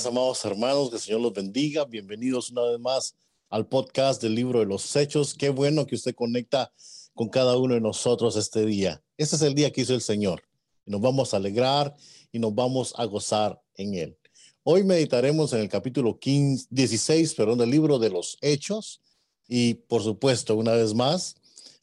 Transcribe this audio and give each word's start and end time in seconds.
Días, 0.00 0.06
amados 0.06 0.42
hermanos, 0.46 0.88
que 0.88 0.96
el 0.96 1.02
Señor 1.02 1.20
los 1.20 1.34
bendiga. 1.34 1.84
Bienvenidos 1.84 2.50
una 2.50 2.62
vez 2.62 2.80
más 2.80 3.14
al 3.50 3.66
podcast 3.66 4.22
del 4.22 4.34
libro 4.34 4.60
de 4.60 4.64
los 4.64 4.96
hechos. 4.96 5.34
Qué 5.34 5.50
bueno 5.50 5.86
que 5.86 5.94
usted 5.94 6.14
conecta 6.14 6.72
con 7.12 7.28
cada 7.28 7.58
uno 7.58 7.74
de 7.74 7.82
nosotros 7.82 8.34
este 8.36 8.64
día. 8.64 9.02
Este 9.18 9.36
es 9.36 9.42
el 9.42 9.54
día 9.54 9.70
que 9.70 9.82
hizo 9.82 9.92
el 9.92 10.00
Señor. 10.00 10.42
Nos 10.86 11.02
vamos 11.02 11.34
a 11.34 11.36
alegrar 11.36 11.94
y 12.32 12.38
nos 12.38 12.54
vamos 12.54 12.94
a 12.96 13.04
gozar 13.04 13.60
en 13.74 13.94
él. 13.94 14.16
Hoy 14.62 14.84
meditaremos 14.84 15.52
en 15.52 15.60
el 15.60 15.68
capítulo 15.68 16.18
15, 16.18 16.68
16 16.70 17.34
perdón, 17.34 17.58
del 17.58 17.70
libro 17.70 17.98
de 17.98 18.08
los 18.08 18.38
hechos. 18.40 19.02
Y 19.48 19.74
por 19.74 20.02
supuesto, 20.02 20.56
una 20.56 20.72
vez 20.72 20.94
más, 20.94 21.36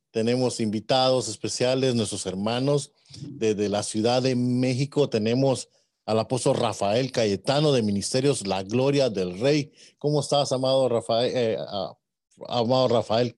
tenemos 0.09 0.59
invitados 0.59 1.27
especiales, 1.27 1.93
nuestros 1.93 2.25
hermanos 2.25 2.93
desde 3.21 3.69
la 3.69 3.83
Ciudad 3.83 4.23
de 4.23 4.35
México. 4.35 5.07
Tenemos 5.07 5.69
al 6.07 6.19
apóstol 6.19 6.55
Rafael 6.55 7.11
Cayetano 7.11 7.73
de 7.73 7.83
Ministerios 7.83 8.47
La 8.47 8.63
Gloria 8.63 9.09
del 9.09 9.39
Rey. 9.39 9.73
¿Cómo 9.97 10.21
estás, 10.21 10.53
amado 10.53 10.87
Rafael? 10.87 11.31
Eh, 11.35 11.57
amado 12.47 12.87
Rafael 12.87 13.37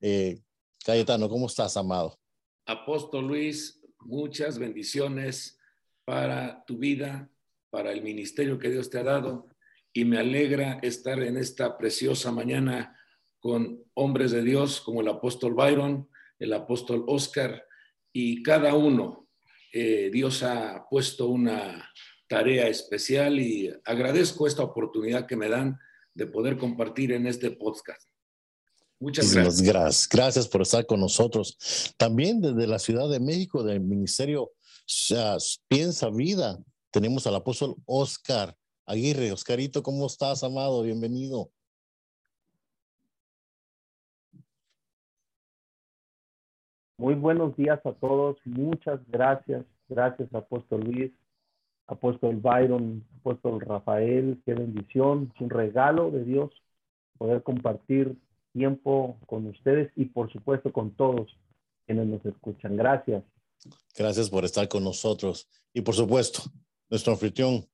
eh, 0.00 0.40
Cayetano, 0.84 1.28
¿cómo 1.28 1.46
estás, 1.46 1.76
amado? 1.76 2.18
Apóstol 2.66 3.28
Luis, 3.28 3.80
muchas 4.00 4.58
bendiciones 4.58 5.60
para 6.04 6.64
tu 6.66 6.76
vida, 6.76 7.30
para 7.70 7.92
el 7.92 8.02
ministerio 8.02 8.58
que 8.58 8.70
Dios 8.70 8.90
te 8.90 8.98
ha 8.98 9.04
dado 9.04 9.46
y 9.92 10.04
me 10.04 10.18
alegra 10.18 10.80
estar 10.82 11.22
en 11.22 11.36
esta 11.36 11.78
preciosa 11.78 12.32
mañana 12.32 12.98
con 13.38 13.80
hombres 13.94 14.32
de 14.32 14.42
Dios 14.42 14.80
como 14.80 15.02
el 15.02 15.08
apóstol 15.08 15.54
Byron, 15.54 16.08
el 16.40 16.52
apóstol 16.52 17.04
Oscar 17.06 17.64
y 18.12 18.42
cada 18.42 18.74
uno 18.74 19.27
eh, 19.72 20.10
Dios 20.12 20.42
ha 20.42 20.86
puesto 20.88 21.28
una 21.28 21.90
tarea 22.28 22.68
especial 22.68 23.38
y 23.38 23.72
agradezco 23.84 24.46
esta 24.46 24.62
oportunidad 24.62 25.26
que 25.26 25.36
me 25.36 25.48
dan 25.48 25.78
de 26.14 26.26
poder 26.26 26.58
compartir 26.58 27.12
en 27.12 27.26
este 27.26 27.50
podcast. 27.50 28.02
Muchas 29.00 29.32
gracias. 29.32 30.08
gracias. 30.08 30.48
por 30.48 30.62
estar 30.62 30.84
con 30.84 31.00
nosotros. 31.00 31.56
También 31.96 32.40
desde 32.40 32.66
la 32.66 32.78
Ciudad 32.78 33.08
de 33.08 33.20
México, 33.20 33.62
del 33.62 33.80
Ministerio 33.80 34.52
Piensa 35.68 36.10
Vida, 36.10 36.58
tenemos 36.90 37.26
al 37.26 37.36
apóstol 37.36 37.76
Oscar 37.84 38.56
Aguirre. 38.86 39.30
Oscarito, 39.32 39.82
¿cómo 39.82 40.06
estás, 40.06 40.42
amado? 40.42 40.82
Bienvenido. 40.82 41.52
Muy 46.98 47.14
buenos 47.14 47.56
días 47.56 47.80
a 47.86 47.92
todos. 47.92 48.36
Muchas 48.44 49.00
gracias. 49.08 49.64
Gracias, 49.88 50.34
apóstol 50.34 50.80
Luis. 50.80 51.12
Apóstol 51.86 52.36
Byron, 52.36 53.06
Apóstol 53.20 53.60
Rafael, 53.60 54.42
qué 54.44 54.52
bendición, 54.52 55.32
es 55.34 55.40
un 55.40 55.48
regalo 55.48 56.10
de 56.10 56.22
Dios 56.22 56.50
poder 57.16 57.42
compartir 57.42 58.14
tiempo 58.52 59.18
con 59.26 59.46
ustedes 59.46 59.90
y 59.96 60.04
por 60.04 60.30
supuesto 60.30 60.70
con 60.70 60.94
todos 60.94 61.34
quienes 61.86 62.06
nos 62.06 62.24
escuchan. 62.26 62.76
Gracias. 62.76 63.24
Gracias 63.96 64.28
por 64.28 64.44
estar 64.44 64.68
con 64.68 64.84
nosotros. 64.84 65.48
Y 65.72 65.80
por 65.80 65.94
supuesto, 65.94 66.42
nuestro 66.90 67.14
anfitrión, 67.14 67.64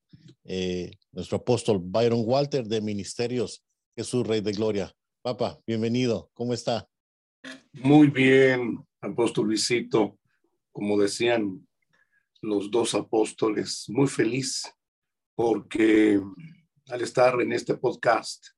eh, 0.44 0.92
nuestro 1.10 1.38
apóstol 1.38 1.80
Byron 1.82 2.22
Walter 2.24 2.64
de 2.64 2.80
Ministerios 2.80 3.64
Jesús 3.96 4.26
Rey 4.26 4.40
de 4.40 4.52
Gloria. 4.52 4.92
Papa, 5.22 5.58
bienvenido. 5.66 6.30
¿Cómo 6.34 6.54
está? 6.54 6.88
Muy 7.72 8.08
bien, 8.08 8.78
apóstol 9.04 9.46
Luisito. 9.46 10.18
Como 10.72 10.98
decían 10.98 11.66
los 12.42 12.70
dos 12.70 12.94
apóstoles, 12.94 13.84
muy 13.88 14.06
feliz 14.06 14.64
porque 15.34 16.20
al 16.88 17.00
estar 17.00 17.40
en 17.40 17.52
este 17.52 17.76
podcast 17.76 18.48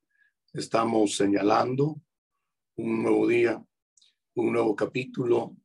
estamos 0.52 1.16
señalando 1.16 2.00
un 2.76 3.02
nuevo 3.02 3.26
día, 3.26 3.64
un 4.34 4.52
nuevo 4.52 4.74
capítulo 4.74 5.56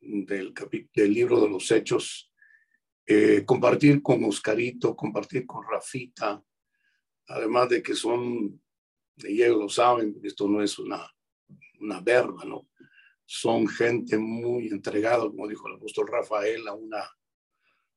del, 0.00 0.54
libro 0.94 1.40
de 1.40 1.48
los 1.48 1.70
hechos, 1.70 2.32
eh, 3.06 3.44
compartir 3.44 4.02
con 4.02 4.24
Oscarito, 4.24 4.96
compartir 4.96 5.46
con 5.46 5.64
Rafita, 5.68 6.42
además 7.28 7.68
de 7.68 7.82
que 7.82 7.94
son, 7.94 8.62
ellos 9.24 9.58
lo 9.58 9.68
saben, 9.68 10.18
esto 10.22 10.48
no 10.48 10.62
es 10.62 10.78
una, 10.78 11.06
una 11.80 12.00
verba, 12.00 12.44
¿no? 12.44 12.68
Son 13.26 13.66
gente 13.66 14.18
muy 14.18 14.68
entregada, 14.68 15.22
como 15.22 15.48
dijo 15.48 15.68
el 15.68 15.76
apóstol 15.76 16.08
Rafael, 16.08 16.66
a 16.68 16.74
una 16.74 17.08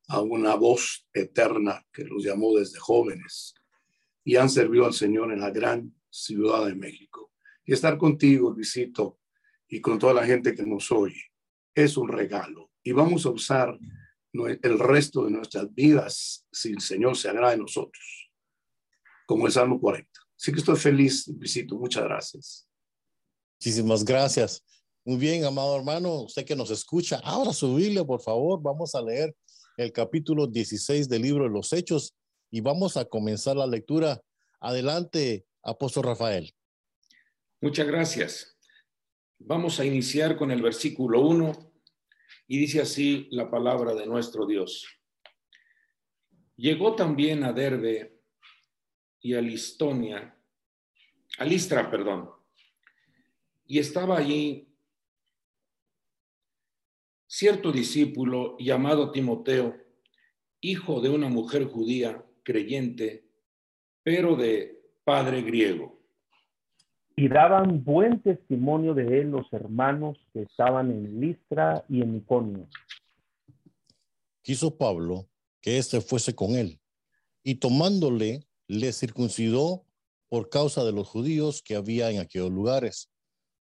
a 0.07 0.21
una 0.21 0.55
voz 0.55 1.05
eterna 1.13 1.85
que 1.91 2.03
los 2.05 2.23
llamó 2.23 2.57
desde 2.57 2.79
jóvenes 2.79 3.53
y 4.23 4.35
han 4.37 4.49
servido 4.49 4.85
al 4.85 4.93
Señor 4.93 5.31
en 5.31 5.41
la 5.41 5.51
gran 5.51 5.93
ciudad 6.09 6.65
de 6.65 6.75
México. 6.75 7.31
Y 7.65 7.73
estar 7.73 7.97
contigo, 7.97 8.51
Luisito, 8.51 9.19
y 9.67 9.81
con 9.81 9.99
toda 9.99 10.13
la 10.13 10.25
gente 10.25 10.55
que 10.55 10.65
nos 10.65 10.91
oye, 10.91 11.21
es 11.75 11.97
un 11.97 12.07
regalo. 12.07 12.71
Y 12.83 12.93
vamos 12.93 13.25
a 13.25 13.29
usar 13.29 13.77
el 14.33 14.79
resto 14.79 15.25
de 15.25 15.31
nuestras 15.31 15.73
vidas 15.73 16.45
si 16.51 16.71
el 16.71 16.81
Señor 16.81 17.17
se 17.17 17.29
agrada 17.29 17.51
de 17.51 17.57
nosotros, 17.57 18.31
como 19.25 19.45
el 19.45 19.51
Salmo 19.51 19.79
40. 19.79 20.09
Así 20.37 20.51
que 20.51 20.59
estoy 20.59 20.77
feliz, 20.77 21.27
Luisito. 21.27 21.75
Muchas 21.77 22.03
gracias. 22.03 22.69
Muchísimas 23.59 24.05
gracias. 24.05 24.63
Muy 25.07 25.15
bien, 25.15 25.45
amado 25.45 25.77
hermano, 25.77 26.23
usted 26.23 26.43
que 26.43 26.53
nos 26.53 26.69
escucha, 26.69 27.21
ahora 27.23 27.53
su 27.53 27.75
Biblia, 27.75 28.03
por 28.03 28.19
favor, 28.19 28.61
vamos 28.61 28.93
a 28.93 29.01
leer 29.01 29.33
el 29.77 29.93
capítulo 29.93 30.47
16 30.47 31.07
del 31.07 31.21
libro 31.21 31.45
de 31.45 31.49
los 31.49 31.71
Hechos 31.71 32.13
y 32.51 32.59
vamos 32.59 32.97
a 32.97 33.05
comenzar 33.05 33.55
la 33.55 33.65
lectura. 33.65 34.21
Adelante, 34.59 35.45
apóstol 35.63 36.03
Rafael. 36.03 36.53
Muchas 37.61 37.87
gracias. 37.87 38.57
Vamos 39.39 39.79
a 39.79 39.85
iniciar 39.85 40.35
con 40.35 40.51
el 40.51 40.61
versículo 40.61 41.21
1 41.21 41.53
y 42.49 42.57
dice 42.57 42.81
así 42.81 43.29
la 43.31 43.49
palabra 43.49 43.95
de 43.95 44.07
nuestro 44.07 44.45
Dios. 44.45 44.85
Llegó 46.57 46.97
también 46.97 47.45
a 47.45 47.53
Derbe 47.53 48.19
y 49.21 49.35
a 49.35 49.41
Listonia, 49.41 50.37
a 51.37 51.45
Listra, 51.45 51.89
perdón, 51.89 52.29
y 53.65 53.79
estaba 53.79 54.17
allí 54.17 54.66
cierto 57.37 57.71
discípulo 57.71 58.57
llamado 58.57 59.11
Timoteo, 59.11 59.77
hijo 60.59 61.01
de 61.01 61.09
una 61.09 61.29
mujer 61.29 61.65
judía 61.65 62.25
creyente, 62.41 63.25
pero 64.01 64.35
de 64.35 64.81
padre 65.03 65.43
griego. 65.43 66.01
Y 67.15 67.29
daban 67.29 67.83
buen 67.83 68.23
testimonio 68.23 68.95
de 68.95 69.19
él 69.19 69.29
los 69.29 69.45
hermanos 69.53 70.17
que 70.33 70.41
estaban 70.41 70.89
en 70.89 71.19
Listra 71.19 71.85
y 71.87 72.01
en 72.01 72.15
Iconio. 72.15 72.67
Quiso 74.41 74.75
Pablo 74.75 75.27
que 75.61 75.77
éste 75.77 76.01
fuese 76.01 76.33
con 76.33 76.55
él, 76.55 76.79
y 77.43 77.55
tomándole, 77.55 78.47
le 78.67 78.91
circuncidó 78.91 79.85
por 80.27 80.49
causa 80.49 80.83
de 80.83 80.91
los 80.91 81.07
judíos 81.07 81.61
que 81.61 81.75
había 81.75 82.09
en 82.09 82.19
aquellos 82.19 82.49
lugares, 82.49 83.11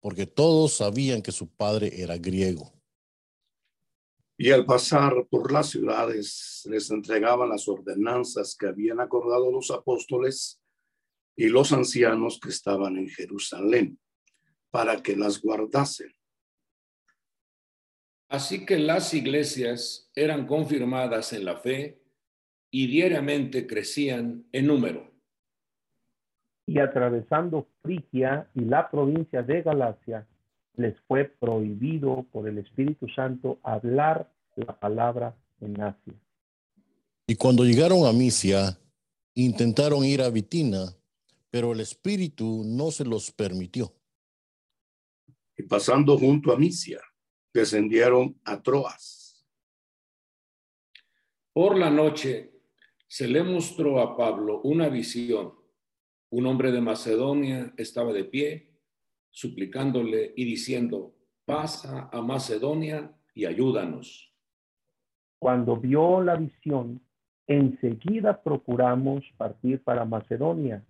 porque 0.01 0.27
todos 0.27 0.75
sabían 0.75 1.23
que 1.23 1.33
su 1.33 1.49
padre 1.49 2.03
era 2.03 2.19
griego 2.19 2.82
y 4.37 4.51
al 4.51 4.65
pasar 4.65 5.27
por 5.31 5.53
las 5.53 5.71
ciudades 5.71 6.67
les 6.69 6.91
entregaban 6.91 7.49
las 7.49 7.69
ordenanzas 7.69 8.57
que 8.59 8.67
habían 8.67 9.01
acordado 9.01 9.53
los 9.53 9.71
apóstoles 9.71 10.61
y 11.37 11.49
los 11.49 11.73
ancianos 11.73 12.41
que 12.41 12.49
estaban 12.49 12.97
en 12.97 13.09
Jerusalén 13.09 13.99
para 14.71 15.03
que 15.03 15.17
las 15.17 15.41
guardasen. 15.41 16.13
Así 18.29 18.65
que 18.65 18.79
las 18.79 19.13
iglesias 19.13 20.11
eran 20.15 20.47
confirmadas 20.47 21.35
en 21.35 21.45
la 21.45 21.59
fe 21.59 22.03
y 22.71 22.87
diariamente 22.87 23.67
crecían 23.67 24.47
en 24.53 24.67
número. 24.67 25.13
Y 26.67 26.79
atravesando 26.79 27.69
Frigia 27.83 28.51
y 28.55 28.61
la 28.61 28.91
provincia 28.91 29.43
de 29.43 29.61
Galacia, 29.61 30.27
les 30.77 30.99
fue 31.09 31.25
prohibido 31.25 32.27
por 32.33 32.49
el 32.49 32.59
Espíritu 32.59 33.09
Santo 33.09 33.59
hablar 33.63 34.33
la 34.57 34.79
palabra 34.79 35.37
en 35.61 35.81
Asia. 35.81 36.15
Y 37.27 37.37
cuando 37.37 37.65
llegaron 37.65 38.07
a 38.07 38.13
Misia, 38.13 38.79
intentaron 39.35 40.05
ir 40.05 40.23
a 40.23 40.31
Bitina, 40.31 40.97
pero 41.51 41.73
el 41.73 41.81
Espíritu 41.81 42.63
no 42.65 42.91
se 42.91 43.05
los 43.05 43.31
permitió. 43.31 43.95
Y 45.57 45.63
pasando 45.65 46.19
junto 46.19 46.53
a 46.53 46.59
Misia, 46.59 47.01
descendieron 47.53 48.41
a 48.45 48.61
Troas. 48.63 49.47
Por 51.53 51.77
la 51.77 51.91
noche 51.91 52.53
se 53.07 53.29
le 53.29 53.43
mostró 53.43 54.01
a 54.01 54.17
Pablo 54.17 54.63
una 54.63 54.89
visión. 54.89 55.53
Un 56.31 56.47
hombre 56.47 56.73
de 56.73 56.81
Macedonia 56.81 57.75
estaba 57.77 58.13
de 58.15 58.25
pie, 58.25 58.72
suplicándole 59.33 60.33
y 60.37 60.45
diciendo, 60.45 61.15
pasa 61.45 62.09
a 62.13 62.23
Macedonia 62.23 63.13
y 63.35 63.47
ayúdanos. 63.47 64.33
Cuando 65.41 65.77
vio 65.77 66.23
la 66.23 66.37
visión, 66.37 67.03
enseguida 67.49 68.43
procuramos 68.43 69.25
partir 69.37 69.83
para 69.83 70.05
Macedonia, 70.05 70.87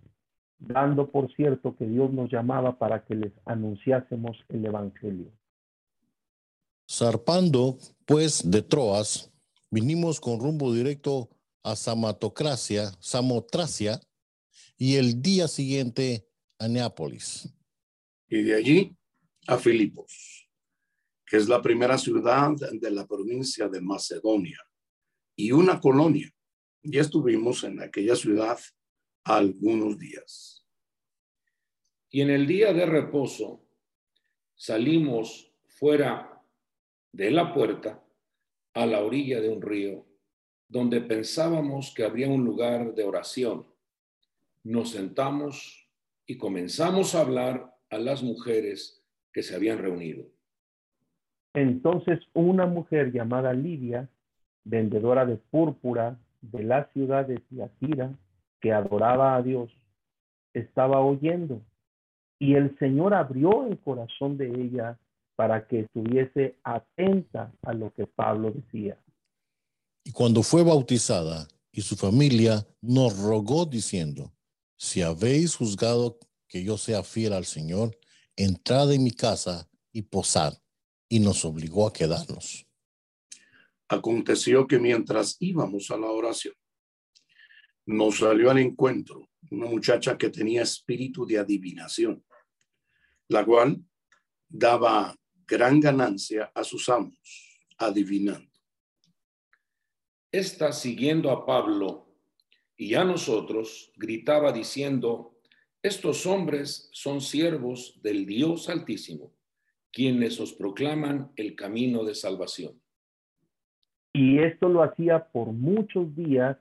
dando 0.58 1.10
por 1.10 1.34
cierto 1.34 1.74
que 1.76 1.86
Dios 1.86 2.12
nos 2.12 2.30
llamaba 2.30 2.78
para 2.78 3.04
que 3.04 3.14
les 3.14 3.32
anunciásemos 3.46 4.36
el 4.48 4.66
Evangelio. 4.66 5.32
Zarpando, 6.90 7.78
pues, 8.04 8.50
de 8.50 8.60
Troas, 8.60 9.32
vinimos 9.70 10.20
con 10.20 10.38
rumbo 10.38 10.72
directo 10.74 11.30
a 11.62 11.74
Samatocracia, 11.76 12.90
Samotracia, 12.98 14.00
y 14.76 14.96
el 14.96 15.22
día 15.22 15.48
siguiente 15.48 16.26
a 16.58 16.68
Neápolis. 16.68 17.48
Y 18.32 18.44
de 18.44 18.54
allí 18.54 18.96
a 19.46 19.58
Filipos, 19.58 20.48
que 21.26 21.36
es 21.36 21.50
la 21.50 21.60
primera 21.60 21.98
ciudad 21.98 22.52
de 22.72 22.90
la 22.90 23.06
provincia 23.06 23.68
de 23.68 23.82
Macedonia 23.82 24.58
y 25.36 25.52
una 25.52 25.78
colonia. 25.78 26.32
Y 26.82 26.96
estuvimos 26.96 27.62
en 27.64 27.82
aquella 27.82 28.16
ciudad 28.16 28.58
algunos 29.24 29.98
días. 29.98 30.66
Y 32.08 32.22
en 32.22 32.30
el 32.30 32.46
día 32.46 32.72
de 32.72 32.86
reposo 32.86 33.66
salimos 34.54 35.52
fuera 35.66 36.42
de 37.12 37.30
la 37.32 37.52
puerta 37.52 38.02
a 38.72 38.86
la 38.86 39.00
orilla 39.00 39.42
de 39.42 39.50
un 39.50 39.60
río, 39.60 40.06
donde 40.68 41.02
pensábamos 41.02 41.92
que 41.94 42.02
habría 42.02 42.28
un 42.28 42.46
lugar 42.46 42.94
de 42.94 43.04
oración. 43.04 43.66
Nos 44.64 44.92
sentamos 44.92 45.86
y 46.24 46.38
comenzamos 46.38 47.14
a 47.14 47.20
hablar 47.20 47.71
a 47.92 47.98
las 47.98 48.22
mujeres 48.22 49.04
que 49.32 49.42
se 49.42 49.54
habían 49.54 49.78
reunido. 49.78 50.24
Entonces 51.54 52.18
una 52.32 52.64
mujer 52.64 53.12
llamada 53.12 53.52
Lidia, 53.52 54.08
vendedora 54.64 55.26
de 55.26 55.36
púrpura 55.36 56.18
de 56.40 56.62
la 56.64 56.90
ciudad 56.92 57.26
de 57.26 57.36
Tiatira, 57.36 58.18
que 58.62 58.72
adoraba 58.72 59.36
a 59.36 59.42
Dios, 59.42 59.70
estaba 60.54 61.00
oyendo. 61.00 61.60
Y 62.38 62.54
el 62.54 62.76
Señor 62.78 63.12
abrió 63.12 63.66
el 63.66 63.78
corazón 63.78 64.38
de 64.38 64.48
ella 64.48 64.98
para 65.36 65.66
que 65.66 65.80
estuviese 65.80 66.56
atenta 66.64 67.52
a 67.62 67.74
lo 67.74 67.92
que 67.92 68.06
Pablo 68.06 68.52
decía. 68.52 68.96
Y 70.02 70.12
cuando 70.12 70.42
fue 70.42 70.64
bautizada 70.64 71.46
y 71.70 71.82
su 71.82 71.96
familia 71.96 72.66
nos 72.80 73.18
rogó 73.18 73.66
diciendo, 73.66 74.32
si 74.78 75.02
habéis 75.02 75.56
juzgado 75.56 76.18
que 76.52 76.62
yo 76.62 76.76
sea 76.76 77.02
fiel 77.02 77.32
al 77.32 77.46
Señor, 77.46 77.98
entrad 78.36 78.92
en 78.92 79.02
mi 79.02 79.12
casa 79.12 79.70
y 79.90 80.02
posad. 80.02 80.52
Y 81.08 81.18
nos 81.18 81.46
obligó 81.46 81.86
a 81.86 81.92
quedarnos. 81.94 82.66
Aconteció 83.88 84.66
que 84.66 84.78
mientras 84.78 85.36
íbamos 85.40 85.90
a 85.90 85.96
la 85.96 86.08
oración, 86.08 86.54
nos 87.86 88.18
salió 88.18 88.50
al 88.50 88.58
encuentro 88.58 89.30
una 89.50 89.66
muchacha 89.66 90.18
que 90.18 90.28
tenía 90.28 90.62
espíritu 90.62 91.24
de 91.24 91.38
adivinación, 91.38 92.22
la 93.28 93.46
cual 93.46 93.82
daba 94.46 95.16
gran 95.46 95.80
ganancia 95.80 96.52
a 96.54 96.64
sus 96.64 96.88
amos, 96.90 97.60
adivinando. 97.78 98.50
Esta, 100.30 100.72
siguiendo 100.72 101.30
a 101.30 101.46
Pablo 101.46 102.14
y 102.76 102.94
a 102.94 103.04
nosotros, 103.04 103.90
gritaba 103.96 104.52
diciendo, 104.52 105.31
estos 105.82 106.26
hombres 106.26 106.88
son 106.92 107.20
siervos 107.20 107.98
del 108.02 108.24
Dios 108.24 108.68
Altísimo, 108.68 109.32
quienes 109.90 110.38
os 110.38 110.52
proclaman 110.52 111.32
el 111.36 111.56
camino 111.56 112.04
de 112.04 112.14
salvación. 112.14 112.80
Y 114.12 114.38
esto 114.38 114.68
lo 114.68 114.82
hacía 114.82 115.24
por 115.30 115.48
muchos 115.48 116.14
días, 116.14 116.56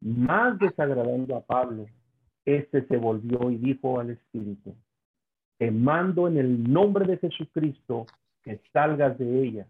más 0.00 0.58
desagradando 0.58 1.36
a 1.36 1.44
Pablo. 1.44 1.86
Este 2.44 2.86
se 2.86 2.96
volvió 2.96 3.50
y 3.50 3.56
dijo 3.56 4.00
al 4.00 4.10
Espíritu, 4.10 4.74
te 5.58 5.70
mando 5.70 6.26
en 6.26 6.36
el 6.36 6.72
nombre 6.72 7.06
de 7.06 7.18
Jesucristo 7.18 8.06
que 8.42 8.60
salgas 8.72 9.16
de 9.18 9.44
ella. 9.44 9.68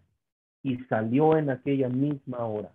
Y 0.63 0.79
salió 0.85 1.37
en 1.37 1.51
aquella 1.51 1.91
misma 1.91 2.47
hora. 2.47 2.73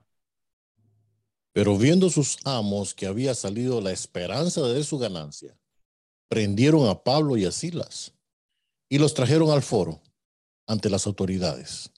Pero 1.53 1.75
viendo 1.75 2.09
sus 2.09 2.37
amos 2.45 2.93
que 2.93 3.07
había 3.07 3.33
salido 3.33 3.81
la 3.81 3.91
esperanza 3.91 4.61
de 4.67 4.83
su 4.83 4.99
ganancia, 4.99 5.58
prendieron 6.29 6.87
a 6.87 7.03
Pablo 7.03 7.35
y 7.35 7.45
a 7.45 7.51
Silas 7.51 8.15
y 8.87 8.99
los 8.99 9.13
trajeron 9.13 9.49
al 9.49 9.63
foro 9.63 10.01
ante 10.67 10.89
las 10.89 11.05
autoridades. 11.07 11.91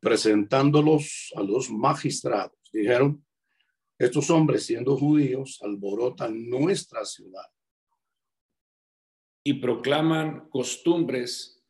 Presentándolos 0.00 1.32
a 1.36 1.42
los 1.42 1.68
magistrados, 1.70 2.56
dijeron, 2.72 3.24
estos 3.98 4.30
hombres 4.30 4.64
siendo 4.64 4.96
judíos 4.96 5.58
alborotan 5.60 6.48
nuestra 6.48 7.04
ciudad 7.04 7.46
y 9.44 9.54
proclaman 9.54 10.48
costumbres 10.50 11.64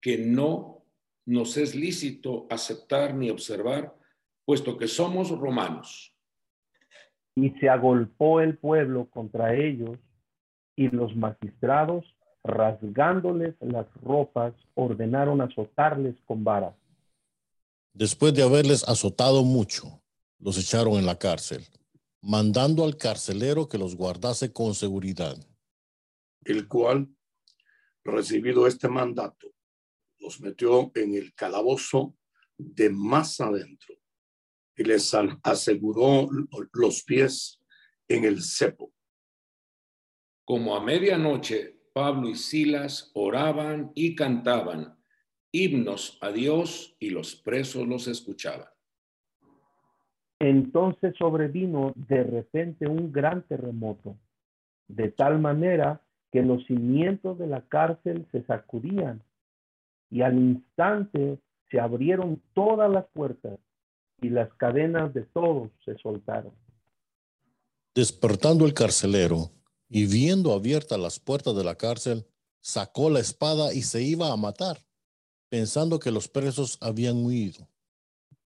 que 0.00 0.18
no 0.18 0.84
nos 1.24 1.56
es 1.56 1.76
lícito 1.76 2.48
aceptar 2.50 3.14
ni 3.14 3.30
observar, 3.30 3.96
puesto 4.44 4.76
que 4.76 4.88
somos 4.88 5.30
romanos. 5.30 6.12
Y 7.36 7.50
se 7.60 7.68
agolpó 7.68 8.40
el 8.40 8.58
pueblo 8.58 9.08
contra 9.08 9.54
ellos 9.54 9.98
y 10.76 10.88
los 10.88 11.14
magistrados, 11.16 12.04
rasgándoles 12.42 13.54
las 13.60 13.86
ropas, 14.02 14.54
ordenaron 14.74 15.40
azotarles 15.40 16.16
con 16.26 16.44
varas. 16.44 16.74
Después 17.92 18.34
de 18.34 18.42
haberles 18.42 18.88
azotado 18.88 19.44
mucho, 19.44 20.00
los 20.38 20.56
echaron 20.58 20.94
en 20.94 21.06
la 21.06 21.18
cárcel, 21.18 21.66
mandando 22.22 22.84
al 22.84 22.96
carcelero 22.96 23.68
que 23.68 23.78
los 23.78 23.96
guardase 23.96 24.52
con 24.52 24.74
seguridad 24.74 25.36
el 26.44 26.68
cual, 26.68 27.08
recibido 28.04 28.66
este 28.66 28.88
mandato, 28.88 29.52
los 30.18 30.40
metió 30.40 30.90
en 30.94 31.14
el 31.14 31.34
calabozo 31.34 32.16
de 32.56 32.90
más 32.90 33.40
adentro 33.40 33.94
y 34.76 34.84
les 34.84 35.12
aseguró 35.42 36.28
los 36.72 37.02
pies 37.04 37.60
en 38.08 38.24
el 38.24 38.42
cepo. 38.42 38.92
Como 40.50 40.74
a 40.74 40.80
medianoche, 40.80 41.76
Pablo 41.92 42.28
y 42.28 42.34
Silas 42.34 43.12
oraban 43.14 43.92
y 43.94 44.16
cantaban 44.16 44.96
himnos 45.52 46.18
a 46.20 46.32
Dios 46.32 46.96
y 46.98 47.10
los 47.10 47.36
presos 47.36 47.86
los 47.86 48.08
escuchaban. 48.08 48.66
Entonces 50.40 51.14
sobrevino 51.16 51.92
de 51.94 52.24
repente 52.24 52.88
un 52.88 53.12
gran 53.12 53.42
terremoto, 53.42 54.16
de 54.88 55.12
tal 55.12 55.38
manera 55.38 56.02
que 56.32 56.42
los 56.42 56.66
cimientos 56.66 57.38
de 57.38 57.46
la 57.46 57.60
cárcel 57.68 58.26
se 58.32 58.42
sacudían 58.42 59.22
y 60.10 60.22
al 60.22 60.36
instante 60.36 61.38
se 61.70 61.78
abrieron 61.78 62.42
todas 62.54 62.90
las 62.90 63.06
puertas 63.12 63.56
y 64.20 64.30
las 64.30 64.52
cadenas 64.54 65.14
de 65.14 65.22
todos 65.22 65.70
se 65.84 65.96
soltaron. 65.98 66.50
Despertando 67.94 68.66
el 68.66 68.74
carcelero 68.74 69.52
y 69.90 70.06
viendo 70.06 70.52
abiertas 70.52 70.98
las 70.98 71.18
puertas 71.18 71.54
de 71.56 71.64
la 71.64 71.74
cárcel, 71.74 72.24
sacó 72.60 73.10
la 73.10 73.18
espada 73.18 73.74
y 73.74 73.82
se 73.82 74.02
iba 74.02 74.32
a 74.32 74.36
matar, 74.36 74.86
pensando 75.48 75.98
que 75.98 76.12
los 76.12 76.28
presos 76.28 76.78
habían 76.80 77.24
huido. 77.24 77.68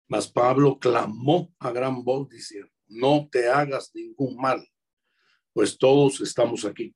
Mas 0.07 0.29
Pablo 0.29 0.79
clamó 0.79 1.53
a 1.59 1.73
gran 1.73 2.05
voz 2.05 2.29
diciendo, 2.29 2.71
no 2.87 3.29
te 3.33 3.49
hagas 3.49 3.91
ningún 3.95 4.37
mal, 4.37 4.65
pues 5.53 5.77
todos 5.77 6.21
estamos 6.21 6.65
aquí. 6.65 6.95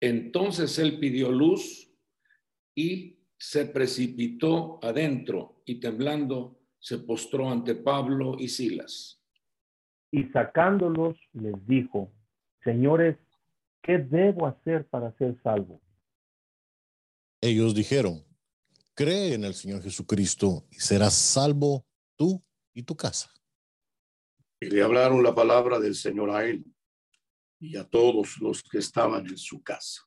Entonces 0.00 0.78
él 0.78 1.00
pidió 1.00 1.32
luz 1.32 1.90
y 2.76 3.18
se 3.36 3.66
precipitó 3.66 4.78
adentro 4.82 5.62
y 5.64 5.80
temblando 5.80 6.60
se 6.78 6.98
postró 6.98 7.50
ante 7.50 7.74
Pablo 7.74 8.36
y 8.38 8.48
Silas. 8.48 9.20
Y 10.12 10.24
sacándolos 10.26 11.18
les 11.32 11.54
dijo, 11.66 12.12
señores, 12.64 13.16
¿qué 13.82 13.98
debo 13.98 14.46
hacer 14.46 14.86
para 14.88 15.16
ser 15.16 15.40
salvo? 15.42 15.80
Ellos 17.40 17.74
dijeron, 17.74 18.24
cree 18.94 19.34
en 19.34 19.44
el 19.44 19.54
Señor 19.54 19.82
Jesucristo 19.82 20.66
y 20.70 20.76
serás 20.76 21.14
salvo 21.14 21.86
tú 22.16 22.42
y 22.74 22.82
tu 22.82 22.96
casa. 22.96 23.30
Y 24.60 24.66
le 24.66 24.82
hablaron 24.82 25.22
la 25.22 25.34
palabra 25.34 25.78
del 25.78 25.94
Señor 25.94 26.30
a 26.30 26.44
él 26.44 26.64
y 27.60 27.76
a 27.76 27.84
todos 27.84 28.38
los 28.40 28.62
que 28.62 28.78
estaban 28.78 29.26
en 29.26 29.38
su 29.38 29.62
casa. 29.62 30.02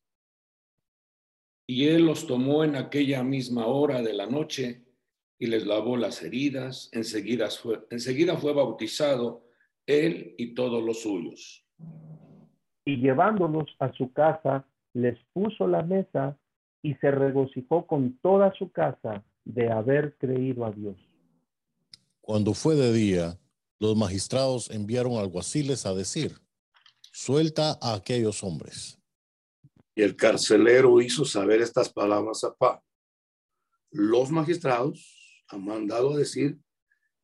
Y 1.67 1.87
él 1.87 2.05
los 2.05 2.27
tomó 2.27 2.65
en 2.65 2.75
aquella 2.75 3.23
misma 3.23 3.67
hora 3.67 4.01
de 4.01 4.13
la 4.13 4.25
noche 4.25 4.83
y 5.39 5.47
les 5.47 5.65
lavó 5.65 5.95
las 5.95 6.21
heridas. 6.21 6.89
Enseguida 6.91 7.49
fue, 7.49 7.79
enseguida 7.89 8.35
fue 8.37 8.53
bautizado 8.53 9.47
él 9.85 10.35
y 10.37 10.53
todos 10.53 10.83
los 10.83 11.01
suyos. 11.01 11.65
Y 12.85 12.97
llevándolos 12.97 13.75
a 13.79 13.91
su 13.93 14.11
casa, 14.11 14.65
les 14.93 15.17
puso 15.33 15.67
la 15.67 15.83
mesa 15.83 16.37
y 16.81 16.95
se 16.95 17.11
regocijó 17.11 17.85
con 17.85 18.17
toda 18.19 18.53
su 18.55 18.71
casa 18.71 19.23
de 19.45 19.71
haber 19.71 20.17
creído 20.17 20.65
a 20.65 20.71
Dios. 20.71 20.97
Cuando 22.21 22.53
fue 22.53 22.75
de 22.75 22.93
día, 22.93 23.37
los 23.79 23.95
magistrados 23.95 24.69
enviaron 24.69 25.13
alguaciles 25.17 25.85
a 25.85 25.93
decir, 25.93 26.37
suelta 27.11 27.77
a 27.81 27.93
aquellos 27.93 28.43
hombres. 28.43 28.99
Y 29.95 30.03
el 30.03 30.15
carcelero 30.15 31.01
hizo 31.01 31.25
saber 31.25 31.61
estas 31.61 31.89
palabras 31.91 32.43
a 32.43 32.53
Pablo. 32.53 32.83
Los 33.91 34.31
magistrados 34.31 35.43
han 35.49 35.65
mandado 35.65 36.13
a 36.13 36.17
decir 36.17 36.57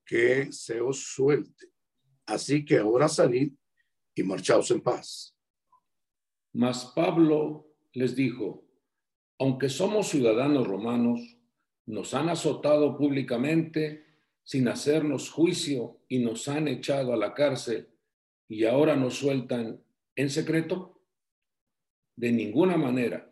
que 0.06 0.52
se 0.52 0.82
os 0.82 1.14
suelte. 1.14 1.72
Así 2.26 2.66
que 2.66 2.78
ahora 2.78 3.08
salid 3.08 3.54
y 4.14 4.24
marchaos 4.24 4.70
en 4.72 4.82
paz. 4.82 5.37
Mas 6.58 6.92
Pablo 6.96 7.68
les 7.94 8.16
dijo, 8.16 8.64
aunque 9.38 9.70
somos 9.70 10.08
ciudadanos 10.08 10.66
romanos, 10.68 11.38
nos 11.86 12.16
han 12.16 12.30
azotado 12.30 12.98
públicamente 12.98 14.04
sin 14.44 14.68
hacernos 14.68 15.30
juicio 15.30 16.00
y 16.08 16.18
nos 16.18 16.48
han 16.48 16.68
echado 16.68 17.14
a 17.14 17.16
la 17.16 17.36
cárcel 17.36 17.90
y 18.48 18.66
ahora 18.66 18.96
nos 18.96 19.20
sueltan 19.20 19.80
en 20.16 20.32
secreto? 20.32 21.00
De 22.16 22.32
ninguna 22.32 22.76
manera 22.76 23.30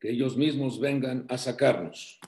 que 0.00 0.10
ellos 0.10 0.36
mismos 0.36 0.80
vengan 0.80 1.26
a 1.28 1.38
sacarnos. 1.38 2.18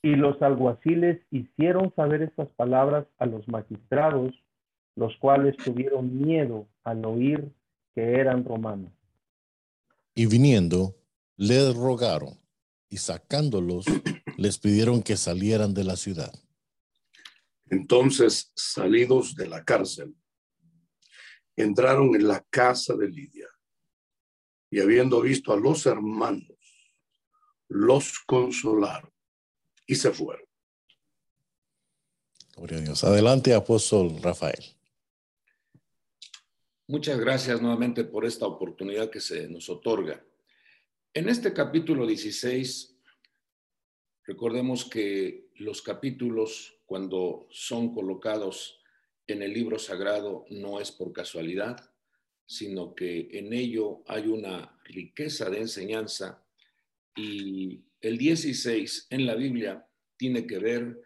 Y 0.00 0.14
los 0.14 0.40
alguaciles 0.42 1.26
hicieron 1.32 1.92
saber 1.96 2.22
estas 2.22 2.50
palabras 2.50 3.08
a 3.18 3.26
los 3.26 3.48
magistrados, 3.48 4.32
los 4.94 5.16
cuales 5.16 5.56
tuvieron 5.56 6.20
miedo 6.20 6.68
al 6.84 7.04
oír 7.04 7.50
que 7.96 8.12
eran 8.12 8.44
romanos. 8.44 8.92
Y 10.18 10.26
viniendo, 10.26 10.96
les 11.36 11.76
rogaron 11.76 12.40
y 12.88 12.96
sacándolos, 12.96 13.86
les 14.36 14.58
pidieron 14.58 15.00
que 15.00 15.16
salieran 15.16 15.74
de 15.74 15.84
la 15.84 15.94
ciudad. 15.94 16.34
Entonces, 17.70 18.50
salidos 18.56 19.36
de 19.36 19.46
la 19.46 19.64
cárcel, 19.64 20.16
entraron 21.54 22.16
en 22.16 22.26
la 22.26 22.44
casa 22.50 22.96
de 22.96 23.08
Lidia 23.08 23.46
y 24.70 24.80
habiendo 24.80 25.20
visto 25.20 25.52
a 25.52 25.56
los 25.56 25.86
hermanos, 25.86 26.58
los 27.68 28.18
consolaron 28.26 29.12
y 29.86 29.94
se 29.94 30.10
fueron. 30.10 30.48
Gloria 32.56 32.78
a 32.78 32.80
Dios. 32.80 33.04
Adelante, 33.04 33.54
apóstol 33.54 34.20
Rafael. 34.20 34.77
Muchas 36.90 37.20
gracias 37.20 37.60
nuevamente 37.60 38.02
por 38.02 38.24
esta 38.24 38.46
oportunidad 38.46 39.10
que 39.10 39.20
se 39.20 39.46
nos 39.46 39.68
otorga. 39.68 40.24
En 41.12 41.28
este 41.28 41.52
capítulo 41.52 42.06
16, 42.06 42.96
recordemos 44.24 44.88
que 44.88 45.50
los 45.56 45.82
capítulos 45.82 46.80
cuando 46.86 47.46
son 47.50 47.92
colocados 47.92 48.80
en 49.26 49.42
el 49.42 49.52
libro 49.52 49.78
sagrado 49.78 50.46
no 50.48 50.80
es 50.80 50.90
por 50.90 51.12
casualidad, 51.12 51.90
sino 52.46 52.94
que 52.94 53.28
en 53.32 53.52
ello 53.52 54.02
hay 54.06 54.26
una 54.26 54.80
riqueza 54.84 55.50
de 55.50 55.58
enseñanza 55.58 56.42
y 57.14 57.84
el 58.00 58.16
16 58.16 59.08
en 59.10 59.26
la 59.26 59.34
Biblia 59.34 59.86
tiene 60.16 60.46
que 60.46 60.58
ver 60.58 61.02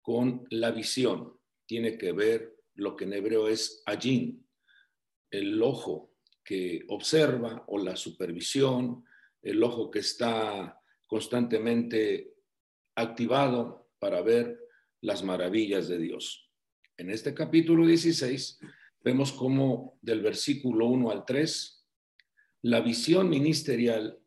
con 0.00 0.46
la 0.48 0.70
visión, 0.70 1.38
tiene 1.66 1.98
que 1.98 2.12
ver 2.12 2.56
lo 2.72 2.96
que 2.96 3.04
en 3.04 3.12
hebreo 3.12 3.48
es 3.48 3.82
allín, 3.84 4.45
el 5.30 5.62
ojo 5.62 6.12
que 6.44 6.84
observa 6.88 7.64
o 7.66 7.78
la 7.78 7.96
supervisión, 7.96 9.04
el 9.42 9.62
ojo 9.62 9.90
que 9.90 9.98
está 10.00 10.80
constantemente 11.06 12.34
activado 12.94 13.88
para 13.98 14.22
ver 14.22 14.58
las 15.00 15.22
maravillas 15.22 15.88
de 15.88 15.98
Dios. 15.98 16.50
En 16.96 17.10
este 17.10 17.34
capítulo 17.34 17.86
16 17.86 18.58
vemos 19.02 19.32
cómo 19.32 19.98
del 20.02 20.22
versículo 20.22 20.86
1 20.86 21.10
al 21.10 21.24
3, 21.24 21.86
la 22.62 22.80
visión 22.80 23.28
ministerial 23.28 24.18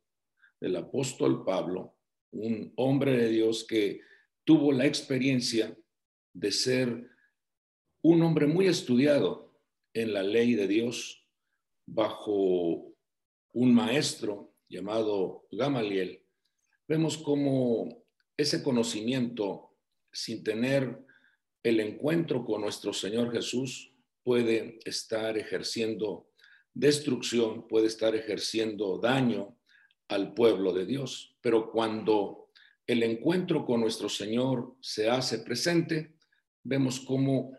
del 0.62 0.76
apóstol 0.76 1.44
Pablo, 1.44 1.98
un 2.32 2.74
hombre 2.76 3.18
de 3.18 3.30
Dios 3.30 3.66
que 3.68 4.02
tuvo 4.44 4.72
la 4.72 4.86
experiencia 4.86 5.76
de 6.34 6.52
ser 6.52 7.10
un 8.02 8.22
hombre 8.22 8.48
muy 8.48 8.68
estudiado 8.68 9.49
en 9.94 10.14
la 10.14 10.24
ley 10.24 10.54
de 10.56 10.68
Dios 10.68 11.26
bajo 11.86 12.94
un 13.54 13.74
maestro 13.74 14.54
llamado 14.68 15.48
Gamaliel, 15.52 16.24
vemos 16.88 17.18
cómo 17.18 18.06
ese 18.38 18.64
conocimiento 18.64 19.76
sin 20.12 20.44
tener 20.44 21.06
el 21.64 21.80
encuentro 21.80 22.46
con 22.46 22.62
nuestro 22.62 22.94
Señor 22.94 23.32
Jesús, 23.32 23.94
puede 24.24 24.80
estar 24.86 25.38
ejerciendo 25.38 26.30
destrucción, 26.74 27.68
puede 27.68 27.88
estar 27.88 28.16
ejerciendo 28.16 28.98
daño 29.00 29.58
al 30.08 30.34
pueblo 30.34 30.74
de 30.74 30.86
Dios. 30.86 31.36
Pero 31.42 31.72
cuando 31.72 32.50
el 32.88 33.04
encuentro 33.04 33.66
con 33.66 33.82
nuestro 33.82 34.10
Señor 34.10 34.76
se 34.82 35.10
hace 35.10 35.40
presente, 35.40 36.16
vemos 36.64 37.00
cómo 37.00 37.59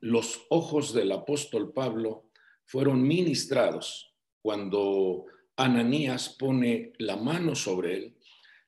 los 0.00 0.46
ojos 0.50 0.92
del 0.92 1.12
apóstol 1.12 1.72
Pablo 1.72 2.30
fueron 2.64 3.02
ministrados 3.02 4.14
cuando 4.42 5.26
Ananías 5.56 6.28
pone 6.28 6.92
la 6.98 7.16
mano 7.16 7.54
sobre 7.54 7.94
él. 7.94 8.16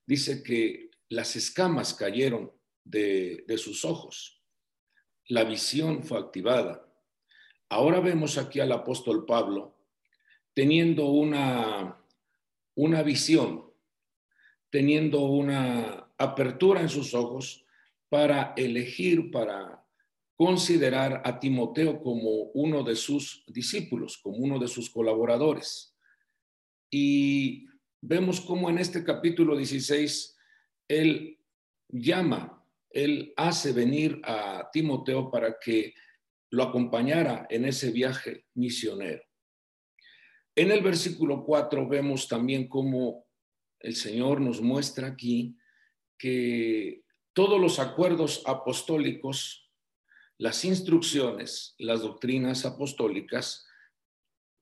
Dice 0.06 0.42
que 0.42 0.90
las 1.08 1.36
escamas 1.36 1.94
cayeron 1.94 2.52
de, 2.84 3.44
sus 3.58 3.84
ojos. 3.84 4.42
La 5.26 5.44
visión 5.44 6.02
fue 6.02 6.18
activada. 6.18 6.86
Ahora 7.68 8.00
vemos 8.00 8.38
aquí 8.38 8.60
al 8.60 8.72
apóstol 8.72 9.26
Pablo 9.26 9.76
teniendo 10.54 11.06
una, 11.06 12.02
una 12.74 13.02
visión, 13.02 13.70
teniendo 14.70 15.20
una 15.20 16.10
apertura 16.16 16.80
en 16.80 16.88
sus 16.88 17.14
ojos 17.14 17.64
para 18.08 18.54
elegir, 18.56 19.30
para 19.30 19.77
considerar 20.38 21.20
a 21.24 21.40
Timoteo 21.40 22.00
como 22.00 22.44
uno 22.54 22.84
de 22.84 22.94
sus 22.94 23.42
discípulos, 23.48 24.18
como 24.18 24.36
uno 24.36 24.60
de 24.60 24.68
sus 24.68 24.88
colaboradores. 24.88 25.96
Y 26.92 27.66
vemos 28.00 28.40
cómo 28.40 28.70
en 28.70 28.78
este 28.78 29.02
capítulo 29.02 29.56
16 29.56 30.36
él 30.86 31.40
llama, 31.88 32.64
él 32.90 33.32
hace 33.36 33.72
venir 33.72 34.20
a 34.22 34.70
Timoteo 34.72 35.28
para 35.28 35.58
que 35.58 35.94
lo 36.50 36.62
acompañara 36.62 37.48
en 37.50 37.64
ese 37.64 37.90
viaje 37.90 38.46
misionero. 38.54 39.24
En 40.54 40.70
el 40.70 40.84
versículo 40.84 41.44
4 41.44 41.88
vemos 41.88 42.28
también 42.28 42.68
cómo 42.68 43.26
el 43.80 43.96
Señor 43.96 44.40
nos 44.40 44.60
muestra 44.60 45.08
aquí 45.08 45.56
que 46.16 47.02
todos 47.32 47.60
los 47.60 47.80
acuerdos 47.80 48.44
apostólicos, 48.46 49.67
las 50.38 50.64
instrucciones, 50.64 51.74
las 51.78 52.02
doctrinas 52.02 52.64
apostólicas, 52.64 53.66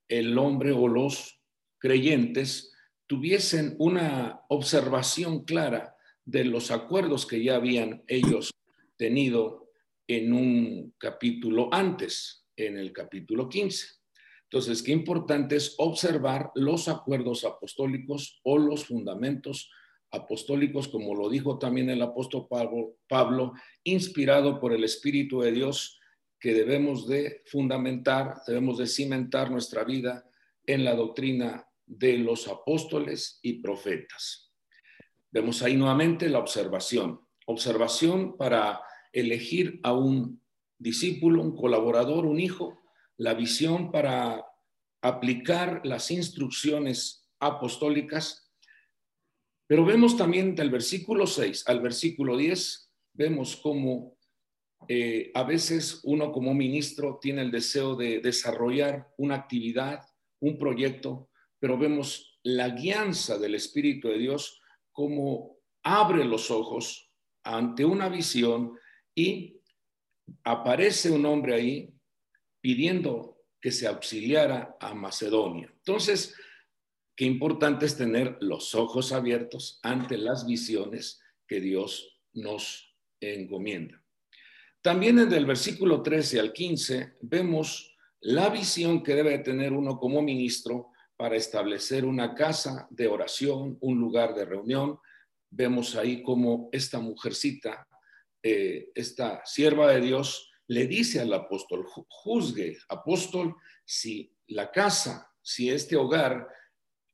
el 0.09 0.37
hombre 0.38 0.73
o 0.73 0.88
los 0.88 1.40
creyentes 1.78 2.73
tuviesen 3.06 3.76
una 3.78 4.40
observación 4.49 5.45
clara 5.45 5.95
de 6.25 6.45
los 6.45 6.71
acuerdos 6.71 7.26
que 7.26 7.45
ya 7.45 7.56
habían 7.56 8.02
ellos 8.09 8.50
tenido 8.97 9.71
en 10.09 10.33
un 10.33 10.95
capítulo 10.99 11.68
antes, 11.73 12.47
en 12.56 12.78
el 12.78 12.92
capítulo 12.92 13.49
15. 13.49 13.87
Entonces, 14.45 14.83
qué 14.83 14.92
importante 14.92 15.56
es 15.56 15.75
observar 15.78 16.50
los 16.54 16.88
acuerdos 16.88 17.45
apostólicos 17.45 18.40
o 18.45 18.59
los 18.59 18.87
fundamentos 18.87 19.71
apostólicos, 20.16 20.88
como 20.88 21.14
lo 21.14 21.28
dijo 21.28 21.58
también 21.58 21.90
el 21.90 22.02
apóstol 22.02 22.46
Pablo, 22.49 22.96
Pablo, 23.08 23.52
inspirado 23.85 24.58
por 24.58 24.73
el 24.73 24.82
Espíritu 24.82 25.40
de 25.40 25.52
Dios, 25.52 26.00
que 26.40 26.54
debemos 26.54 27.06
de 27.06 27.42
fundamentar, 27.46 28.42
debemos 28.46 28.78
de 28.78 28.87
cimentar 28.87 29.50
nuestra 29.50 29.85
vida 29.85 30.28
en 30.64 30.85
la 30.85 30.94
doctrina 30.94 31.66
de 31.87 32.18
los 32.18 32.49
apóstoles 32.49 33.38
y 33.42 33.61
profetas. 33.61 34.52
Vemos 35.30 35.62
ahí 35.62 35.76
nuevamente 35.76 36.28
la 36.28 36.38
observación. 36.38 37.20
Observación 37.46 38.37
para 38.37 38.80
elegir 39.12 39.80
a 39.82 39.92
un 39.92 40.42
discípulo, 40.78 41.42
un 41.42 41.56
colaborador, 41.56 42.26
un 42.26 42.40
hijo. 42.40 42.78
La 43.16 43.35
visión 43.35 43.92
para 43.92 44.44
aplicar 45.02 45.80
las 45.85 46.11
instrucciones 46.11 47.28
apostólicas, 47.38 48.46
pero 49.66 49.85
vemos 49.85 50.16
también 50.16 50.54
del 50.54 50.70
versículo 50.70 51.26
6 51.26 51.64
al 51.66 51.80
versículo 51.80 52.37
10, 52.37 52.92
vemos 53.14 53.56
cómo 53.56 54.16
eh, 54.88 55.32
a 55.35 55.42
veces 55.42 56.00
uno 56.04 56.30
como 56.30 56.54
ministro 56.54 57.18
tiene 57.20 57.42
el 57.42 57.50
deseo 57.50 57.96
de 57.96 58.20
desarrollar 58.20 59.12
una 59.16 59.35
actividad, 59.35 60.06
un 60.40 60.58
proyecto, 60.58 61.30
pero 61.58 61.76
vemos 61.76 62.38
la 62.42 62.68
guianza 62.68 63.38
del 63.38 63.56
Espíritu 63.56 64.08
de 64.08 64.18
Dios 64.18 64.61
como 64.92 65.56
abre 65.82 66.25
los 66.25 66.50
ojos 66.50 67.11
ante 67.42 67.85
una 67.85 68.08
visión 68.08 68.78
y 69.14 69.61
aparece 70.44 71.11
un 71.11 71.26
hombre 71.26 71.54
ahí 71.54 71.94
pidiendo 72.61 73.38
que 73.61 73.73
se 73.73 73.87
auxiliara 73.87 74.76
a 74.78 74.94
Macedonia. 74.94 75.73
Entonces, 75.76 76.35
qué 77.16 77.25
importante 77.25 77.87
es 77.87 77.96
tener 77.96 78.37
los 78.40 78.75
ojos 78.75 79.12
abiertos 79.12 79.80
ante 79.82 80.18
las 80.18 80.46
visiones 80.46 81.20
que 81.49 81.61
Dios 81.61 82.20
nos 82.35 82.94
encomienda. 83.20 84.02
También 84.82 85.18
en 85.18 85.32
el 85.32 85.46
versículo 85.46 86.02
13 86.02 86.38
al 86.38 86.52
15 86.52 87.16
vemos 87.23 87.96
la 88.20 88.50
visión 88.50 89.02
que 89.02 89.14
debe 89.14 89.38
tener 89.38 89.73
uno 89.73 89.99
como 89.99 90.23
ministro 90.23 90.92
para 91.16 91.37
establecer 91.37 92.04
una 92.04 92.35
casa 92.35 92.87
de 92.90 93.08
oración, 93.08 93.78
un 93.80 93.99
lugar 93.99 94.35
de 94.35 94.44
reunión. 94.44 94.99
Vemos 95.50 95.96
ahí 95.96 96.23
como 96.23 96.68
esta 96.73 97.00
mujercita, 97.00 97.88
eh, 98.42 98.90
esta 98.94 99.42
sierva 99.44 99.90
de 99.92 100.00
Dios, 100.00 100.50
le 100.68 100.87
dice 100.87 101.20
al 101.20 101.32
apóstol, 101.32 101.87
juzgue, 101.87 102.76
apóstol, 102.88 103.54
si 103.85 104.35
la 104.49 104.70
casa, 104.70 105.32
si 105.40 105.70
este 105.70 105.96
hogar 105.96 106.49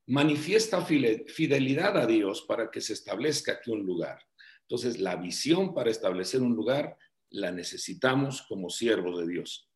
manifiesta 0.07 0.85
fidelidad 0.85 1.97
a 1.97 2.07
Dios 2.07 2.43
para 2.43 2.71
que 2.71 2.81
se 2.81 2.93
establezca 2.93 3.53
aquí 3.53 3.71
un 3.71 3.85
lugar. 3.85 4.19
Entonces, 4.63 4.99
la 4.99 5.17
visión 5.17 5.75
para 5.75 5.91
establecer 5.91 6.43
un 6.43 6.55
lugar 6.55 6.97
la 7.31 7.51
necesitamos 7.51 8.43
como 8.43 8.69
siervos 8.69 9.21
de 9.21 9.27
Dios. 9.27 9.71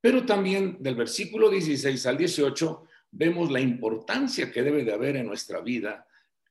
Pero 0.00 0.26
también 0.26 0.76
del 0.80 0.94
versículo 0.94 1.48
16 1.48 2.06
al 2.06 2.16
18 2.16 2.84
vemos 3.10 3.50
la 3.50 3.60
importancia 3.60 4.52
que 4.52 4.62
debe 4.62 4.84
de 4.84 4.92
haber 4.92 5.16
en 5.16 5.26
nuestra 5.26 5.60
vida 5.60 6.06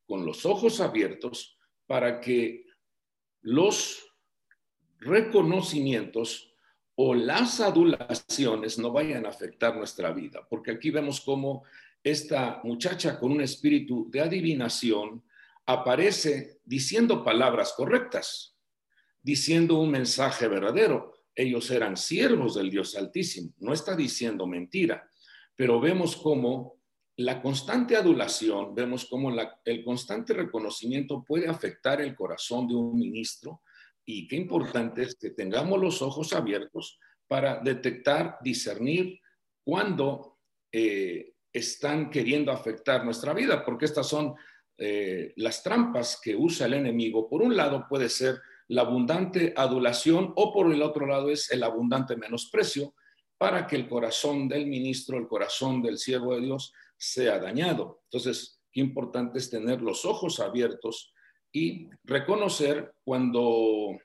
con 0.06 0.26
los 0.26 0.46
ojos 0.46 0.82
abiertos 0.82 1.58
para 1.86 2.20
que 2.20 2.66
los 3.42 4.06
reconocimientos 5.00 6.54
o 6.96 7.14
las 7.14 7.60
adulaciones 7.60 8.80
no 8.80 8.92
vayan 8.92 9.26
a 9.26 9.30
afectar 9.30 9.76
nuestra 9.76 10.12
vida, 10.12 10.48
porque 10.50 10.72
aquí 10.72 10.90
vemos 10.90 11.22
cómo 11.22 11.64
esta 12.06 12.62
muchacha 12.64 13.20
con 13.20 13.32
un 13.32 13.42
espíritu 13.42 14.08
de 14.12 14.22
adivinación 14.22 15.24
aparece 15.66 16.60
diciendo 16.64 17.24
palabras 17.24 17.74
correctas, 17.76 18.56
diciendo 19.24 19.80
un 19.80 19.90
mensaje 19.90 20.48
verdadero. 20.48 21.16
Ellos 21.34 21.72
eran 21.72 21.98
siervos 21.98 22.54
del 22.56 22.70
Dios 22.70 22.96
Altísimo, 22.96 23.54
no 23.58 23.74
está 23.74 23.96
diciendo 23.96 24.46
mentira, 24.46 25.10
pero 25.56 25.82
vemos 25.82 26.16
cómo 26.16 26.76
la 27.18 27.42
constante 27.42 27.96
adulación, 27.96 28.76
vemos 28.76 29.08
cómo 29.10 29.32
el 29.66 29.84
constante 29.84 30.34
reconocimiento 30.34 31.24
puede 31.24 31.48
afectar 31.48 32.02
el 32.02 32.16
corazón 32.16 32.68
de 32.68 32.76
un 32.76 33.00
ministro 33.00 33.64
y 34.06 34.28
qué 34.28 34.36
importante 34.36 35.02
es 35.02 35.16
que 35.16 35.32
tengamos 35.32 35.82
los 35.82 36.04
ojos 36.04 36.34
abiertos 36.34 37.00
para 37.26 37.60
detectar, 37.62 38.38
discernir 38.44 39.20
cuándo 39.64 40.38
eh, 40.72 41.35
están 41.58 42.10
queriendo 42.10 42.52
afectar 42.52 43.06
nuestra 43.06 43.34
vida, 43.34 43.64
porque 43.64 43.86
estas 43.86 44.08
son 44.08 44.36
eh, 44.78 45.34
las 45.38 45.64
trampas 45.64 46.20
que 46.22 46.36
usa 46.36 46.68
el 46.68 46.74
enemigo. 46.74 47.30
Por 47.30 47.42
un 47.42 47.56
lado 47.56 47.86
puede 47.88 48.10
ser 48.10 48.42
la 48.68 48.82
abundante 48.82 49.54
adulación 49.56 50.34
o 50.36 50.52
por 50.52 50.72
el 50.72 50.82
otro 50.82 51.06
lado 51.06 51.30
es 51.30 51.52
el 51.52 51.64
abundante 51.64 52.18
menosprecio 52.18 52.94
para 53.38 53.68
que 53.68 53.76
el 53.76 53.88
corazón 53.88 54.48
del 54.48 54.66
ministro, 54.68 55.18
el 55.18 55.28
corazón 55.28 55.82
del 55.82 55.98
siervo 55.98 56.36
de 56.36 56.42
Dios 56.42 56.74
sea 56.98 57.40
dañado. 57.40 58.02
Entonces, 58.06 58.62
qué 58.72 58.82
importante 58.82 59.40
es 59.40 59.50
tener 59.50 59.82
los 59.82 60.04
ojos 60.06 60.40
abiertos 60.40 61.14
y 61.52 61.88
reconocer 62.04 62.96
cuando, 63.04 63.98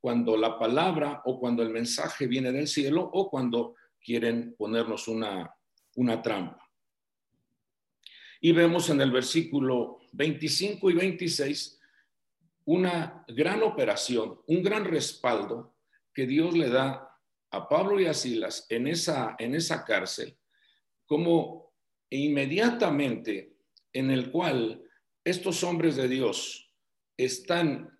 cuando 0.00 0.36
la 0.36 0.58
palabra 0.58 1.22
o 1.24 1.38
cuando 1.38 1.62
el 1.62 1.70
mensaje 1.70 2.26
viene 2.26 2.52
del 2.52 2.68
cielo 2.68 3.08
o 3.12 3.30
cuando 3.30 3.74
quieren 3.98 4.54
ponernos 4.58 5.08
una, 5.08 5.54
una 5.96 6.20
trampa. 6.20 6.59
Y 8.40 8.52
vemos 8.52 8.88
en 8.88 9.00
el 9.00 9.10
versículo 9.10 10.00
25 10.12 10.90
y 10.90 10.94
26 10.94 11.80
una 12.64 13.24
gran 13.28 13.62
operación, 13.62 14.40
un 14.46 14.62
gran 14.62 14.84
respaldo 14.84 15.74
que 16.14 16.26
Dios 16.26 16.56
le 16.56 16.68
da 16.70 17.18
a 17.50 17.68
Pablo 17.68 18.00
y 18.00 18.06
a 18.06 18.14
Silas 18.14 18.66
en 18.68 18.86
esa, 18.86 19.36
en 19.38 19.54
esa 19.54 19.84
cárcel, 19.84 20.36
como 21.06 21.72
inmediatamente 22.10 23.56
en 23.92 24.10
el 24.10 24.30
cual 24.30 24.82
estos 25.24 25.62
hombres 25.64 25.96
de 25.96 26.08
Dios 26.08 26.72
están 27.16 27.98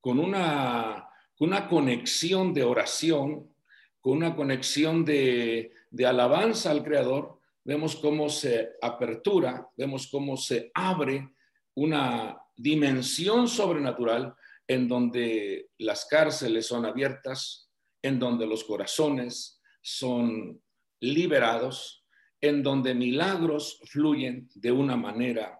con 0.00 0.18
una, 0.18 1.08
una 1.38 1.68
conexión 1.68 2.52
de 2.52 2.62
oración, 2.62 3.54
con 4.00 4.18
una 4.18 4.36
conexión 4.36 5.04
de, 5.04 5.72
de 5.90 6.06
alabanza 6.06 6.70
al 6.70 6.84
Creador, 6.84 7.40
vemos 7.64 7.96
cómo 7.96 8.28
se 8.28 8.72
apertura, 8.80 9.66
vemos 9.76 10.08
cómo 10.08 10.36
se 10.36 10.70
abre 10.74 11.30
una 11.74 12.38
dimensión 12.56 13.48
sobrenatural 13.48 14.34
en 14.68 14.86
donde 14.86 15.70
las 15.78 16.06
cárceles 16.06 16.66
son 16.66 16.84
abiertas, 16.84 17.70
en 18.02 18.18
donde 18.18 18.46
los 18.46 18.64
corazones 18.64 19.60
son 19.82 20.62
liberados, 21.00 22.04
en 22.40 22.62
donde 22.62 22.94
milagros 22.94 23.80
fluyen 23.86 24.48
de 24.54 24.70
una 24.70 24.96
manera 24.96 25.58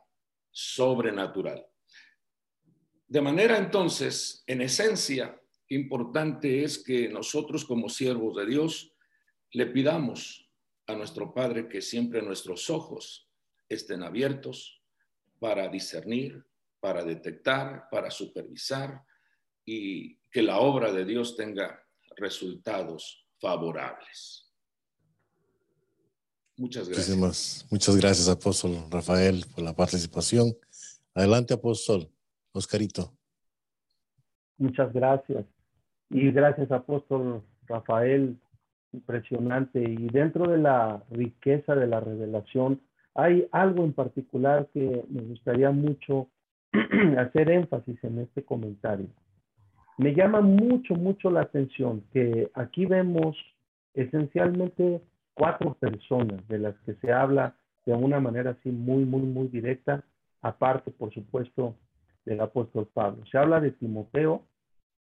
sobrenatural. 0.51 1.67
De 3.07 3.21
manera 3.21 3.59
entonces, 3.59 4.45
en 4.47 4.61
esencia, 4.61 5.41
importante 5.69 6.63
es 6.63 6.83
que 6.83 7.09
nosotros 7.09 7.65
como 7.65 7.89
siervos 7.89 8.37
de 8.37 8.47
Dios 8.47 8.93
le 9.53 9.67
pidamos 9.67 10.44
a 10.87 10.95
nuestro 10.95 11.33
Padre 11.33 11.69
que 11.69 11.81
siempre 11.81 12.23
nuestros 12.23 12.71
ojos 12.71 13.29
estén 13.69 14.03
abiertos 14.03 14.83
para 15.39 15.69
discernir, 15.69 16.45
para 16.81 17.05
detectar, 17.05 17.89
para 17.91 18.11
supervisar 18.11 19.03
y 19.65 20.17
que 20.31 20.43
la 20.43 20.59
obra 20.59 20.93
de 20.93 21.05
Dios 21.05 21.37
tenga 21.37 21.83
resultados 22.17 23.27
favorables. 23.41 24.53
Muchas 26.57 26.89
gracias. 26.89 27.67
muchas 27.71 27.97
gracias, 27.97 28.29
apóstol 28.29 28.87
Rafael, 28.91 29.45
por 29.55 29.65
la 29.65 29.75
participación. 29.75 30.57
Adelante, 31.15 31.55
apóstol. 31.55 32.09
Oscarito. 32.53 33.13
Muchas 34.59 34.93
gracias. 34.93 35.45
Y 36.11 36.31
gracias, 36.31 36.71
apóstol 36.71 37.43
Rafael. 37.67 38.39
Impresionante. 38.95 39.83
Y 39.83 40.07
dentro 40.09 40.49
de 40.49 40.59
la 40.59 41.03
riqueza 41.11 41.75
de 41.75 41.89
la 41.89 41.99
revelación, 41.99 42.81
hay 43.15 43.49
algo 43.51 43.85
en 43.85 43.93
particular 43.93 44.69
que 44.73 45.05
me 45.09 45.23
gustaría 45.23 45.71
mucho 45.73 46.29
hacer 47.19 47.51
énfasis 47.51 48.03
en 48.05 48.21
este 48.21 48.45
comentario. 48.45 49.09
Me 49.99 50.15
llama 50.15 50.41
mucho, 50.41 50.95
mucho 50.95 51.31
la 51.31 51.43
atención 51.43 52.05
que 52.13 52.51
aquí 52.55 52.87
vemos 52.87 53.37
esencialmente 53.95 55.01
cuatro 55.35 55.75
personas 55.75 56.47
de 56.49 56.59
las 56.59 56.75
que 56.87 56.95
se 56.95 57.13
habla 57.13 57.57
de 57.87 57.95
una 57.95 58.21
manera 58.21 58.53
así 58.53 58.71
muy, 58.71 59.05
muy, 59.05 59.23
muy 59.23 59.49
directa, 59.49 60.05
aparte, 60.41 60.93
por 60.93 61.13
supuesto, 61.13 61.75
del 62.25 62.41
apóstol 62.41 62.89
Pablo. 62.93 63.25
Se 63.31 63.39
habla 63.39 63.61
de 63.61 63.73
Timoteo, 63.73 64.43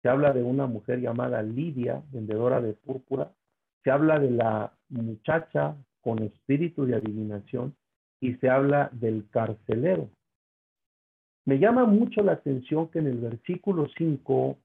se 0.02 0.08
habla 0.08 0.32
de 0.32 0.42
una 0.42 0.66
mujer 0.66 1.00
llamada 1.00 1.42
Lidia, 1.42 2.02
vendedora 2.12 2.60
de 2.60 2.74
púrpura, 2.74 3.32
se 3.82 3.90
habla 3.90 4.18
de 4.18 4.30
la 4.30 4.72
muchacha 4.88 5.76
con 6.00 6.22
espíritu 6.22 6.86
de 6.86 6.96
adivinación 6.96 7.74
y 8.20 8.34
se 8.34 8.48
habla 8.48 8.90
del 8.92 9.28
carcelero. 9.30 10.08
Me 11.44 11.58
llama 11.58 11.84
mucho 11.86 12.22
la 12.22 12.32
atención 12.32 12.88
que 12.88 12.98
en 12.98 13.06
el 13.06 13.18
versículo 13.18 13.88
5 13.96 14.58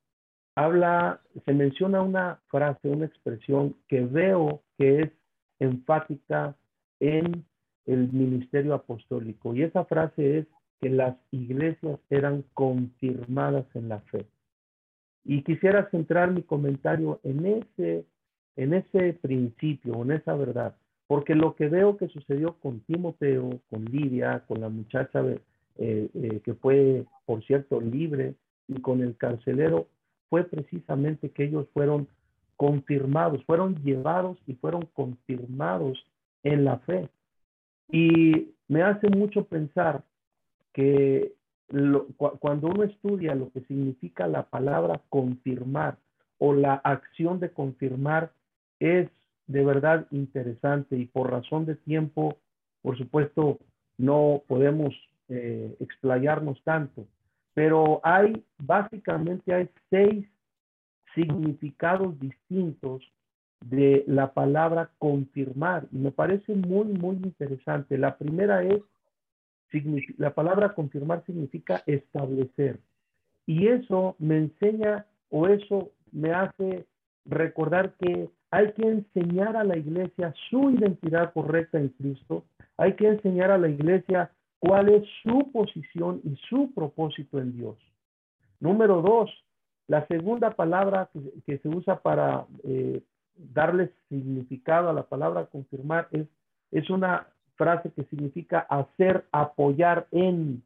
habla, 0.56 1.21
se 1.45 1.54
menciona 1.54 2.02
una 2.02 2.41
frase, 2.47 2.89
una 2.89 3.06
expresión 3.06 3.76
que 3.88 4.02
veo 4.02 4.62
que 4.78 4.99
es 5.02 5.12
enfática 5.60 6.56
en 6.99 7.45
el 7.86 8.12
ministerio 8.12 8.73
apostólico. 8.73 9.56
Y 9.56 9.63
esa 9.63 9.86
frase 9.86 10.39
es 10.39 10.47
que 10.82 10.89
las 10.89 11.15
iglesias 11.32 11.99
eran 12.10 12.43
confirmadas 12.54 13.65
en 13.76 13.89
la 13.89 13.99
fe. 14.02 14.26
Y 15.23 15.43
quisiera 15.43 15.89
centrar 15.89 16.32
mi 16.32 16.43
comentario 16.43 17.19
en 17.23 17.45
ese, 17.45 18.06
en 18.56 18.74
ese 18.74 19.13
principio, 19.13 20.02
en 20.04 20.12
esa 20.12 20.36
verdad, 20.36 20.76
porque 21.08 21.36
lo 21.36 21.56
que 21.56 21.70
veo 21.70 21.98
que 21.98 22.08
sucedió 22.08 22.54
con 22.60 22.80
Timoteo, 22.82 23.60
con 23.70 23.86
Lidia, 23.86 24.44
con 24.48 24.62
la 24.62 24.70
muchacha 24.70 25.24
eh, 25.26 26.10
eh, 26.13 26.42
que 26.44 26.54
fue, 26.54 27.06
por 27.26 27.44
cierto, 27.44 27.82
libre, 27.82 28.36
y 28.68 28.80
con 28.82 29.02
el 29.02 29.18
carcelero, 29.18 29.88
fue 30.30 30.44
precisamente 30.44 31.30
que 31.30 31.44
ellos 31.46 31.68
fueron 31.74 32.08
confirmados, 32.58 33.44
fueron 33.46 33.76
llevados 33.84 34.38
y 34.48 34.54
fueron 34.54 34.88
confirmados 34.94 36.06
en 36.44 36.63
la 36.66 36.80
fe. 36.80 37.10
Y 37.92 38.54
me 38.68 38.82
hace 38.84 39.10
mucho 39.10 39.46
pensar 39.46 40.04
que 40.74 41.34
cuando 42.39 42.68
uno 42.68 42.84
estudia 42.84 43.36
lo 43.36 43.52
que 43.52 43.62
significa 43.62 44.28
la 44.28 44.44
palabra 44.44 45.02
confirmar 45.10 45.98
o 46.38 46.54
la 46.54 46.76
acción 46.76 47.39
de 47.39 47.52
confirmar, 47.52 48.32
es 48.79 49.09
de 49.47 49.65
verdad 49.65 50.07
interesante 50.12 50.97
y 50.97 51.05
por 51.05 51.31
razón 51.31 51.65
de 51.65 51.75
tiempo, 51.75 52.38
por 52.81 52.97
supuesto, 52.97 53.59
no 53.97 54.41
podemos 54.47 54.93
eh, 55.29 55.75
explayarnos 55.79 56.62
tanto, 56.63 57.05
pero 57.53 58.01
hay, 58.03 58.43
básicamente 58.57 59.53
hay 59.53 59.69
seis 59.89 60.25
significados 61.13 62.19
distintos 62.19 63.03
de 63.65 64.03
la 64.07 64.33
palabra 64.33 64.89
confirmar. 64.97 65.88
Y 65.91 65.97
me 65.97 66.12
parece 66.12 66.55
muy, 66.55 66.86
muy 66.86 67.15
interesante. 67.17 67.97
La 67.97 68.17
primera 68.17 68.63
es, 68.63 68.81
la 70.17 70.33
palabra 70.33 70.73
confirmar 70.73 71.23
significa 71.25 71.83
establecer. 71.86 72.79
Y 73.45 73.67
eso 73.67 74.15
me 74.19 74.38
enseña 74.38 75.05
o 75.29 75.47
eso 75.47 75.91
me 76.12 76.31
hace 76.31 76.86
recordar 77.25 77.93
que 77.99 78.29
hay 78.54 78.72
que 78.74 78.88
enseñar 78.88 79.58
a 79.58 79.63
la 79.63 79.76
iglesia 79.76 80.32
su 80.52 80.70
identidad 80.70 81.34
correcta 81.34 81.80
en 81.80 81.89
Cristo. 81.89 82.46
Hay 82.78 82.94
que 82.94 83.08
enseñar 83.08 83.50
a 83.50 83.58
la 83.58 83.68
iglesia 83.68 84.30
cuál 84.60 84.89
es 84.89 85.04
su 85.24 85.52
posición 85.52 86.22
y 86.24 86.36
su 86.50 86.72
propósito 86.72 87.39
en 87.39 87.58
Dios. 87.58 87.78
Número 88.60 89.02
dos, 89.02 89.32
la 89.88 90.06
segunda 90.06 90.52
palabra 90.52 91.10
que, 91.48 91.58
se 91.58 91.68
usa 91.68 92.00
para 92.04 92.46
eh, 92.63 93.02
darle 93.34 93.92
significado 94.08 94.88
a 94.88 94.94
la 94.94 95.08
palabra 95.08 95.48
confirmar 95.48 96.08
es, 96.12 96.28
es 96.70 96.92
una 96.92 97.26
frase 97.56 97.92
que 97.94 98.04
significa 98.04 98.60
hacer, 98.70 99.26
apoyar 99.32 100.06
en. 100.12 100.62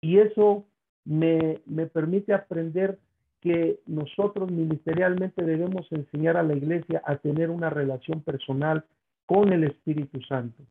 Y 0.00 0.20
eso 0.20 0.64
me, 1.04 1.60
me 1.66 1.84
permite 1.84 2.32
aprender 2.32 2.98
que 3.46 3.78
nosotros 3.86 4.50
ministerialmente 4.50 5.44
debemos 5.44 5.86
enseñar 5.92 6.36
a 6.36 6.42
la 6.42 6.54
iglesia 6.54 7.00
a 7.04 7.14
tener 7.14 7.48
una 7.48 7.70
relación 7.70 8.20
personal 8.22 8.84
con 9.24 9.52
el 9.52 9.62
Espíritu 9.62 10.20
Santo. 10.22 10.64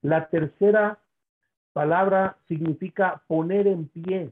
La 0.00 0.30
tercera 0.30 0.98
palabra 1.74 2.38
significa 2.48 3.22
poner 3.26 3.66
en 3.66 3.88
pie 3.88 4.30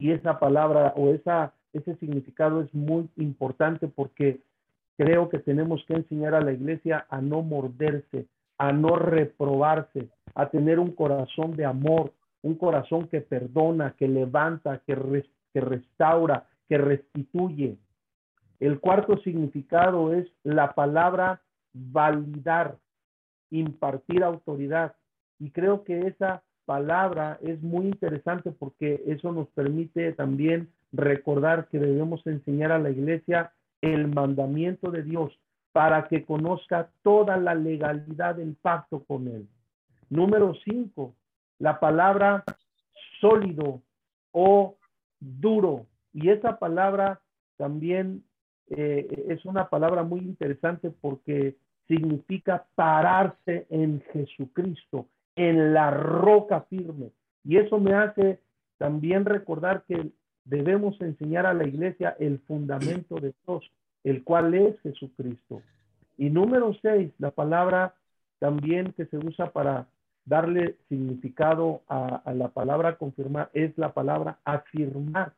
y 0.00 0.10
esa 0.10 0.40
palabra 0.40 0.92
o 0.96 1.10
esa, 1.10 1.52
ese 1.72 1.94
significado 1.98 2.60
es 2.60 2.74
muy 2.74 3.08
importante 3.18 3.86
porque 3.86 4.40
creo 4.96 5.28
que 5.28 5.38
tenemos 5.38 5.84
que 5.86 5.94
enseñar 5.94 6.34
a 6.34 6.40
la 6.40 6.50
iglesia 6.50 7.06
a 7.08 7.20
no 7.20 7.42
morderse, 7.42 8.26
a 8.58 8.72
no 8.72 8.96
reprobarse, 8.96 10.08
a 10.34 10.48
tener 10.48 10.80
un 10.80 10.90
corazón 10.90 11.54
de 11.54 11.66
amor, 11.66 12.12
un 12.42 12.56
corazón 12.56 13.06
que 13.06 13.20
perdona, 13.20 13.94
que 13.96 14.08
levanta, 14.08 14.80
que, 14.84 15.24
que 15.52 15.60
restaura, 15.60 16.48
que 16.70 16.78
restituye. 16.78 17.76
El 18.60 18.78
cuarto 18.78 19.18
significado 19.18 20.14
es 20.14 20.28
la 20.44 20.72
palabra 20.72 21.42
validar, 21.72 22.78
impartir 23.50 24.22
autoridad. 24.22 24.94
Y 25.40 25.50
creo 25.50 25.82
que 25.82 26.06
esa 26.06 26.44
palabra 26.66 27.40
es 27.42 27.60
muy 27.60 27.86
interesante 27.86 28.52
porque 28.52 29.02
eso 29.08 29.32
nos 29.32 29.48
permite 29.48 30.12
también 30.12 30.70
recordar 30.92 31.66
que 31.66 31.80
debemos 31.80 32.24
enseñar 32.24 32.70
a 32.70 32.78
la 32.78 32.90
iglesia 32.90 33.52
el 33.80 34.06
mandamiento 34.06 34.92
de 34.92 35.02
Dios 35.02 35.36
para 35.72 36.06
que 36.06 36.24
conozca 36.24 36.88
toda 37.02 37.36
la 37.36 37.56
legalidad 37.56 38.36
del 38.36 38.54
pacto 38.54 39.02
con 39.02 39.26
Él. 39.26 39.48
Número 40.08 40.54
cinco, 40.64 41.16
la 41.58 41.80
palabra 41.80 42.44
sólido 43.20 43.82
o 44.30 44.76
duro. 45.18 45.86
Y 46.12 46.30
esa 46.30 46.58
palabra 46.58 47.20
también 47.56 48.24
eh, 48.68 49.26
es 49.28 49.44
una 49.44 49.68
palabra 49.68 50.02
muy 50.02 50.20
interesante 50.20 50.90
porque 50.90 51.56
significa 51.88 52.66
pararse 52.74 53.66
en 53.68 54.00
Jesucristo, 54.12 55.08
en 55.34 55.74
la 55.74 55.90
roca 55.90 56.62
firme. 56.62 57.10
Y 57.44 57.56
eso 57.56 57.78
me 57.80 57.94
hace 57.94 58.40
también 58.78 59.24
recordar 59.24 59.84
que 59.86 60.10
debemos 60.44 61.00
enseñar 61.00 61.46
a 61.46 61.54
la 61.54 61.66
iglesia 61.66 62.16
el 62.18 62.38
fundamento 62.40 63.16
de 63.16 63.34
Dios, 63.44 63.70
el 64.04 64.22
cual 64.24 64.54
es 64.54 64.80
Jesucristo. 64.80 65.62
Y 66.16 66.30
número 66.30 66.74
seis, 66.80 67.12
la 67.18 67.30
palabra 67.30 67.94
también 68.38 68.92
que 68.92 69.06
se 69.06 69.18
usa 69.18 69.50
para 69.50 69.88
darle 70.24 70.76
significado 70.88 71.82
a, 71.88 72.22
a 72.24 72.32
la 72.34 72.48
palabra 72.48 72.96
confirmar 72.96 73.50
es 73.52 73.76
la 73.76 73.92
palabra 73.92 74.38
afirmar. 74.44 75.32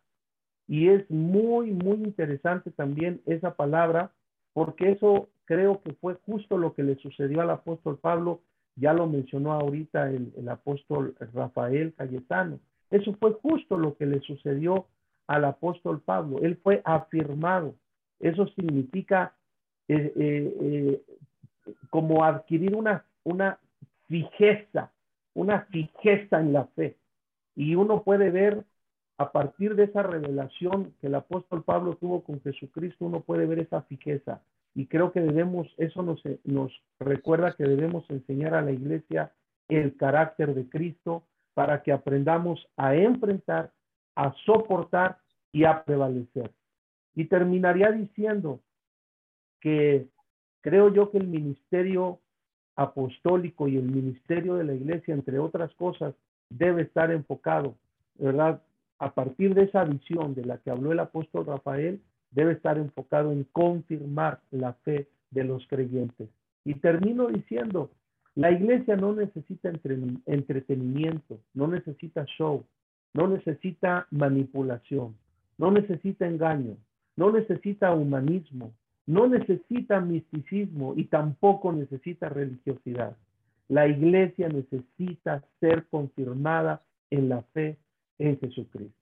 Y 0.69 0.89
es 0.89 1.09
muy, 1.11 1.71
muy 1.73 1.97
interesante 1.97 2.71
también 2.71 3.21
esa 3.27 3.55
palabra, 3.55 4.13
porque 4.53 4.93
eso 4.93 5.29
creo 5.45 5.83
que 5.83 5.93
fue 5.95 6.15
justo 6.27 6.57
lo 6.57 6.75
que 6.75 6.83
le 6.83 6.97
sucedió 6.97 7.43
al 7.43 7.51
apóstol 7.51 7.99
Pablo, 7.99 8.41
ya 8.77 8.93
lo 8.93 9.07
mencionó 9.07 9.53
ahorita 9.53 10.11
el, 10.11 10.49
apóstol 10.49 11.15
Rafael 11.35 11.93
Cayetano. 11.95 12.59
Eso 12.91 13.15
fue 13.21 13.33
justo 13.35 13.77
lo 13.77 13.97
que 13.97 14.07
le 14.07 14.21
sucedió 14.21 14.87
al 15.27 15.45
apóstol 15.45 16.01
Pablo. 16.01 16.39
Él 16.41 16.59
fue 16.63 16.81
afirmado. 16.85 17.75
Eso 18.19 18.47
significa 18.49 19.35
eh, 19.89 20.13
eh, 20.17 20.57
eh, 20.61 21.03
como 21.91 22.25
adquirir 22.25 22.75
una, 22.75 23.05
una 23.25 23.59
fijeza, 24.09 24.91
una 25.35 25.63
fijeza 25.67 26.41
en 26.41 26.53
la 26.53 26.65
fe. 26.67 26.97
Y 27.55 27.75
uno 27.75 28.03
puede 28.03 28.31
ver 28.31 28.65
a 29.23 29.33
partir 29.33 29.77
de 29.77 29.85
esa 29.85 30.03
revelación 30.03 30.93
que 31.01 31.07
el 31.07 31.15
apóstol 31.15 31.63
Pablo 31.63 31.97
tuvo 31.97 32.23
con 32.23 32.41
Jesucristo, 32.43 33.05
uno 33.05 33.21
puede 33.21 33.47
ver 33.47 33.61
esa 33.61 33.83
fijeza. 33.83 34.43
Y 34.75 34.87
creo 34.87 35.13
que 35.13 35.21
debemos, 35.21 35.69
eso 35.79 36.03
nos, 36.03 36.23
nos 36.45 36.73
recuerda 36.99 37.55
que 37.55 37.65
debemos 37.65 38.09
enseñar 38.11 38.55
a 38.55 38.63
la 38.63 38.73
iglesia 38.73 39.33
el 39.69 39.97
carácter 39.97 40.55
de 40.55 40.69
Cristo 40.69 41.25
para 41.55 41.83
que 41.83 41.93
aprendamos 41.93 42.67
a 42.77 42.95
enfrentar, 42.95 43.73
a 44.17 44.35
soportar 44.45 45.19
y 45.53 45.65
a 45.65 45.85
prevalecer. 45.85 46.51
Y 47.15 47.27
terminaría 47.27 47.93
diciendo 47.93 48.61
que 49.61 50.09
creo 50.63 50.93
yo 50.93 51.11
que 51.11 51.19
el 51.19 51.29
ministerio 51.29 52.21
apostólico 52.75 53.69
y 53.69 53.77
el 53.77 53.85
ministerio 53.85 54.55
de 54.55 54.65
la 54.65 54.75
iglesia, 54.75 55.15
entre 55.15 55.39
otras 55.39 55.73
cosas, 55.75 56.15
debe 56.49 56.83
estar 56.83 57.11
enfocado, 57.11 57.77
¿verdad? 58.15 58.63
A 59.03 59.13
partir 59.13 59.53
de 59.55 59.65
esa 59.65 59.83
visión 59.83 60.33
de 60.37 60.45
la 60.45 60.59
que 60.59 60.71
habló 60.71 60.93
el 60.93 61.01
apóstol 61.01 61.45
Rafael, 61.45 62.01
debe 62.31 62.53
estar 62.53 62.79
enfocado 62.79 63.33
en 63.33 63.43
confirmar 63.51 64.39
la 64.53 64.75
fe 64.85 65.09
de 65.33 65.43
los 65.43 65.67
creyentes. 65.67 66.29
Y 66.65 66.75
termino 66.75 67.27
diciendo, 67.27 67.91
la 68.37 68.53
iglesia 68.53 68.95
no 68.95 69.13
necesita 69.13 69.73
entretenimiento, 70.27 71.41
no 71.53 71.67
necesita 71.67 72.25
show, 72.39 72.65
no 73.13 73.27
necesita 73.27 74.07
manipulación, 74.13 75.17
no 75.59 75.73
necesita 75.73 76.29
engaño, 76.29 76.77
no 77.17 77.33
necesita 77.33 77.93
humanismo, 77.93 78.73
no 79.07 79.27
necesita 79.27 80.01
misticismo 80.01 80.95
y 80.97 81.07
tampoco 81.07 81.73
necesita 81.73 82.29
religiosidad. 82.29 83.17
La 83.67 83.89
iglesia 83.89 84.49
necesita 84.49 85.43
ser 85.59 85.87
confirmada 85.91 86.83
en 87.11 87.29
la 87.29 87.43
fe 87.53 87.79
en 88.27 88.39
Jesucristo. 88.39 88.99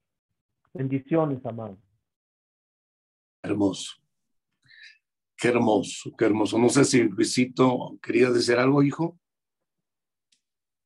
Bendiciones, 0.72 1.44
amado. 1.44 1.78
Hermoso. 3.42 3.94
Qué 5.36 5.48
hermoso, 5.48 6.12
qué 6.16 6.26
hermoso. 6.26 6.58
No 6.58 6.68
sé 6.68 6.84
si 6.84 7.02
Luisito 7.02 7.98
quería 8.02 8.30
decir 8.30 8.56
algo, 8.56 8.82
hijo. 8.82 9.18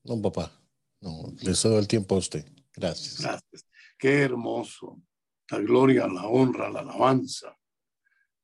No, 0.04 0.20
papá. 0.22 0.52
No, 1.00 1.34
le 1.42 1.54
cedo 1.54 1.78
el 1.78 1.88
tiempo 1.88 2.14
a 2.14 2.18
usted. 2.18 2.46
Gracias. 2.74 3.20
Gracias. 3.20 3.66
Qué 3.98 4.22
hermoso. 4.22 5.02
La 5.50 5.58
gloria, 5.58 6.06
la 6.06 6.26
honra, 6.26 6.70
la 6.70 6.80
alabanza, 6.80 7.56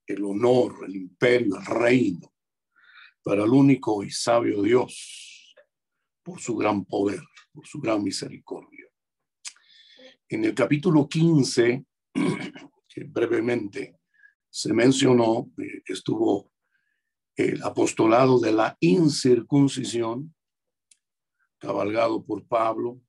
el 0.07 0.25
honor, 0.25 0.85
el 0.87 0.97
imperio, 0.97 1.57
el 1.57 1.65
reino, 1.65 2.35
para 3.23 3.45
el 3.45 3.51
único 3.51 4.03
y 4.03 4.11
sabio 4.11 4.63
Dios, 4.63 5.55
por 6.23 6.41
su 6.41 6.57
gran 6.57 6.85
poder, 6.85 7.23
por 7.53 7.67
su 7.67 7.81
gran 7.81 8.03
misericordia. 8.03 8.90
En 10.33 10.45
el 10.45 10.55
capítulo 10.55 11.09
15, 11.09 11.85
que 12.89 13.05
brevemente 13.05 13.99
se 14.49 14.73
mencionó, 14.73 15.51
eh, 15.59 15.83
estuvo 15.87 16.53
el 17.35 17.61
apostolado 17.65 18.39
de 18.39 18.53
la 18.53 18.77
incircuncisión, 18.79 20.33
cabalgado 21.59 22.25
por 22.25 22.47
Pablo, 22.47 23.01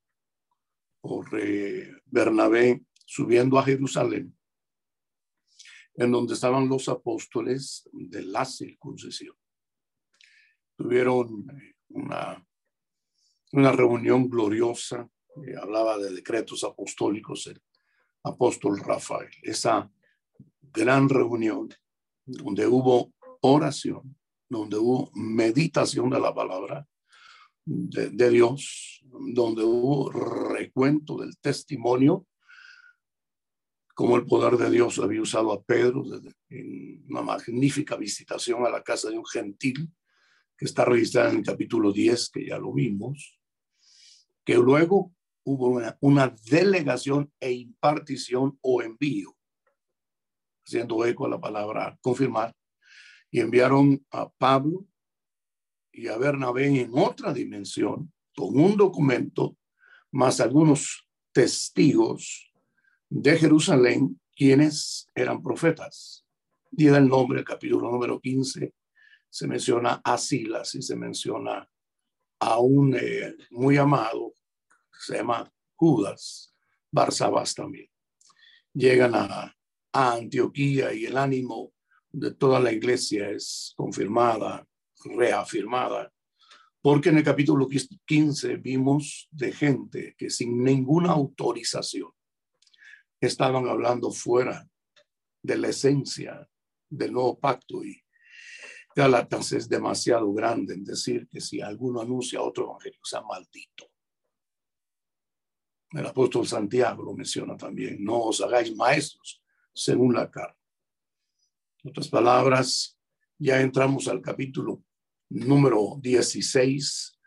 por 1.00 1.28
eh, 1.38 1.92
Bernabé, 2.06 2.84
subiendo 3.06 3.56
a 3.56 3.62
Jerusalén, 3.62 4.36
en 5.94 6.10
donde 6.10 6.34
estaban 6.34 6.68
los 6.68 6.88
apóstoles 6.88 7.88
de 7.92 8.22
la 8.24 8.44
circuncisión. 8.44 9.36
Tuvieron 10.76 11.48
eh, 11.50 11.76
una, 11.90 12.44
una 13.52 13.70
reunión 13.70 14.28
gloriosa, 14.28 15.08
hablaba 15.60 15.98
de 15.98 16.12
decretos 16.12 16.64
apostólicos, 16.64 17.46
el 17.46 17.62
apóstol 18.24 18.78
Rafael. 18.78 19.30
Esa 19.42 19.90
gran 20.60 21.08
reunión 21.08 21.68
donde 22.24 22.66
hubo 22.66 23.12
oración, 23.40 24.16
donde 24.48 24.76
hubo 24.76 25.10
meditación 25.14 26.10
de 26.10 26.20
la 26.20 26.34
palabra 26.34 26.86
de, 27.64 28.10
de 28.10 28.30
Dios, 28.30 29.02
donde 29.04 29.62
hubo 29.64 30.10
recuento 30.10 31.16
del 31.16 31.36
testimonio 31.38 32.26
como 33.94 34.16
el 34.16 34.26
poder 34.26 34.56
de 34.56 34.70
Dios 34.70 34.98
había 34.98 35.22
usado 35.22 35.52
a 35.52 35.62
Pedro 35.62 36.02
en 36.48 37.04
una 37.08 37.22
magnífica 37.22 37.96
visitación 37.96 38.64
a 38.64 38.70
la 38.70 38.82
casa 38.82 39.10
de 39.10 39.18
un 39.18 39.26
gentil, 39.26 39.92
que 40.56 40.64
está 40.64 40.84
registrada 40.84 41.30
en 41.30 41.38
el 41.38 41.44
capítulo 41.44 41.92
10, 41.92 42.30
que 42.30 42.46
ya 42.46 42.58
lo 42.58 42.72
vimos, 42.72 43.38
que 44.44 44.54
luego 44.54 45.14
hubo 45.44 45.68
una, 45.68 45.96
una 46.00 46.34
delegación 46.50 47.32
e 47.40 47.52
impartición 47.52 48.58
o 48.60 48.82
envío, 48.82 49.36
haciendo 50.64 51.04
eco 51.04 51.26
a 51.26 51.30
la 51.30 51.40
palabra 51.40 51.98
confirmar, 52.00 52.54
y 53.30 53.40
enviaron 53.40 54.04
a 54.10 54.28
Pablo 54.28 54.86
y 55.90 56.08
a 56.08 56.16
Bernabé 56.16 56.66
en 56.66 56.90
otra 56.94 57.32
dimensión, 57.32 58.12
con 58.34 58.58
un 58.58 58.76
documento, 58.76 59.56
más 60.10 60.40
algunos 60.40 61.06
testigos 61.32 62.52
de 63.08 63.36
Jerusalén, 63.38 64.20
quienes 64.34 65.06
eran 65.14 65.42
profetas. 65.42 66.26
Y 66.70 66.86
el 66.86 67.08
nombre, 67.08 67.40
el 67.40 67.44
capítulo 67.44 67.90
número 67.90 68.20
15, 68.20 68.74
se 69.28 69.46
menciona 69.46 70.00
a 70.04 70.18
Silas 70.18 70.74
y 70.74 70.82
se 70.82 70.96
menciona 70.96 71.68
a 72.40 72.58
un 72.58 72.94
eh, 72.94 73.34
muy 73.50 73.76
amado, 73.76 74.32
se 75.02 75.16
llama 75.16 75.52
Judas, 75.74 76.54
Barsabás 76.90 77.54
también. 77.54 77.88
Llegan 78.72 79.14
a, 79.14 79.54
Antioquía 79.94 80.94
y 80.94 81.04
el 81.04 81.18
ánimo 81.18 81.74
de 82.10 82.32
toda 82.32 82.58
la 82.58 82.72
iglesia 82.72 83.28
es 83.28 83.74
confirmada, 83.76 84.66
reafirmada, 85.04 86.10
porque 86.80 87.10
en 87.10 87.18
el 87.18 87.24
capítulo 87.24 87.68
15 88.06 88.56
vimos 88.56 89.28
de 89.30 89.52
gente 89.52 90.14
que 90.16 90.30
sin 90.30 90.64
ninguna 90.64 91.12
autorización 91.12 92.10
estaban 93.20 93.68
hablando 93.68 94.10
fuera 94.10 94.66
de 95.42 95.58
la 95.58 95.68
esencia 95.68 96.48
del 96.88 97.12
nuevo 97.12 97.38
pacto 97.38 97.84
y 97.84 98.02
Galatas 98.94 99.52
es 99.52 99.68
demasiado 99.68 100.32
grande 100.32 100.74
en 100.74 100.84
decir 100.84 101.28
que 101.28 101.40
si 101.40 101.60
alguno 101.60 102.00
anuncia 102.00 102.42
otro 102.42 102.64
evangelio 102.64 103.00
sea 103.02 103.22
maldito. 103.22 103.91
El 105.92 106.06
apóstol 106.06 106.46
Santiago 106.46 107.02
lo 107.02 107.14
menciona 107.14 107.56
también, 107.56 108.02
no 108.02 108.20
os 108.22 108.40
hagáis 108.40 108.74
maestros 108.74 109.42
según 109.74 110.14
la 110.14 110.30
carne. 110.30 110.56
En 111.82 111.90
otras 111.90 112.08
palabras, 112.08 112.98
ya 113.38 113.60
entramos 113.60 114.08
al 114.08 114.22
capítulo 114.22 114.82
número 115.28 115.98
16, 116.00 117.18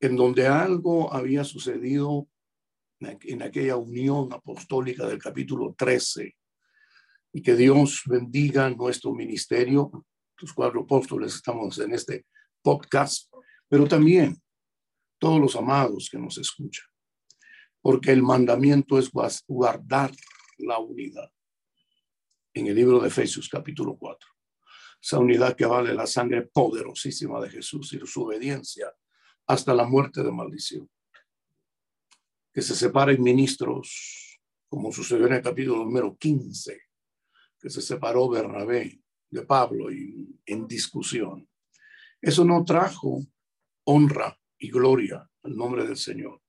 en 0.00 0.16
donde 0.16 0.46
algo 0.46 1.12
había 1.12 1.44
sucedido 1.44 2.28
en 3.00 3.42
aquella 3.42 3.76
unión 3.76 4.32
apostólica 4.32 5.06
del 5.06 5.18
capítulo 5.18 5.74
13 5.76 6.36
y 7.32 7.42
que 7.42 7.54
Dios 7.54 8.02
bendiga 8.06 8.68
nuestro 8.70 9.14
ministerio. 9.14 9.90
Los 10.38 10.52
cuatro 10.52 10.82
apóstoles 10.82 11.34
estamos 11.34 11.78
en 11.78 11.94
este 11.94 12.26
podcast, 12.62 13.32
pero 13.68 13.86
también 13.86 14.40
todos 15.18 15.40
los 15.40 15.56
amados 15.56 16.08
que 16.10 16.18
nos 16.18 16.38
escuchan, 16.38 16.86
porque 17.80 18.12
el 18.12 18.22
mandamiento 18.22 18.98
es 18.98 19.10
guardar 19.46 20.12
la 20.58 20.78
unidad. 20.78 21.30
En 22.52 22.66
el 22.66 22.74
libro 22.74 23.00
de 23.00 23.08
Efesios 23.08 23.48
capítulo 23.48 23.96
4, 23.96 24.28
esa 25.02 25.18
unidad 25.18 25.56
que 25.56 25.66
vale 25.66 25.94
la 25.94 26.06
sangre 26.06 26.42
poderosísima 26.42 27.40
de 27.40 27.50
Jesús 27.50 27.92
y 27.92 28.06
su 28.06 28.22
obediencia 28.24 28.92
hasta 29.46 29.74
la 29.74 29.84
muerte 29.84 30.22
de 30.22 30.32
maldición 30.32 30.90
que 32.52 32.62
se 32.62 32.74
separen 32.74 33.22
ministros, 33.22 34.40
como 34.68 34.92
sucedió 34.92 35.26
en 35.26 35.34
el 35.34 35.42
capítulo 35.42 35.84
número 35.84 36.16
15, 36.16 36.80
que 37.60 37.70
se 37.70 37.80
separó 37.80 38.28
Bernabé 38.28 39.00
de 39.28 39.42
Pablo 39.42 39.92
y, 39.92 40.40
en 40.46 40.66
discusión. 40.66 41.48
Eso 42.20 42.44
no 42.44 42.64
trajo 42.64 43.24
honra 43.84 44.38
y 44.58 44.70
gloria 44.70 45.28
al 45.42 45.56
nombre 45.56 45.86
del 45.86 45.96
Señor, 45.96 46.42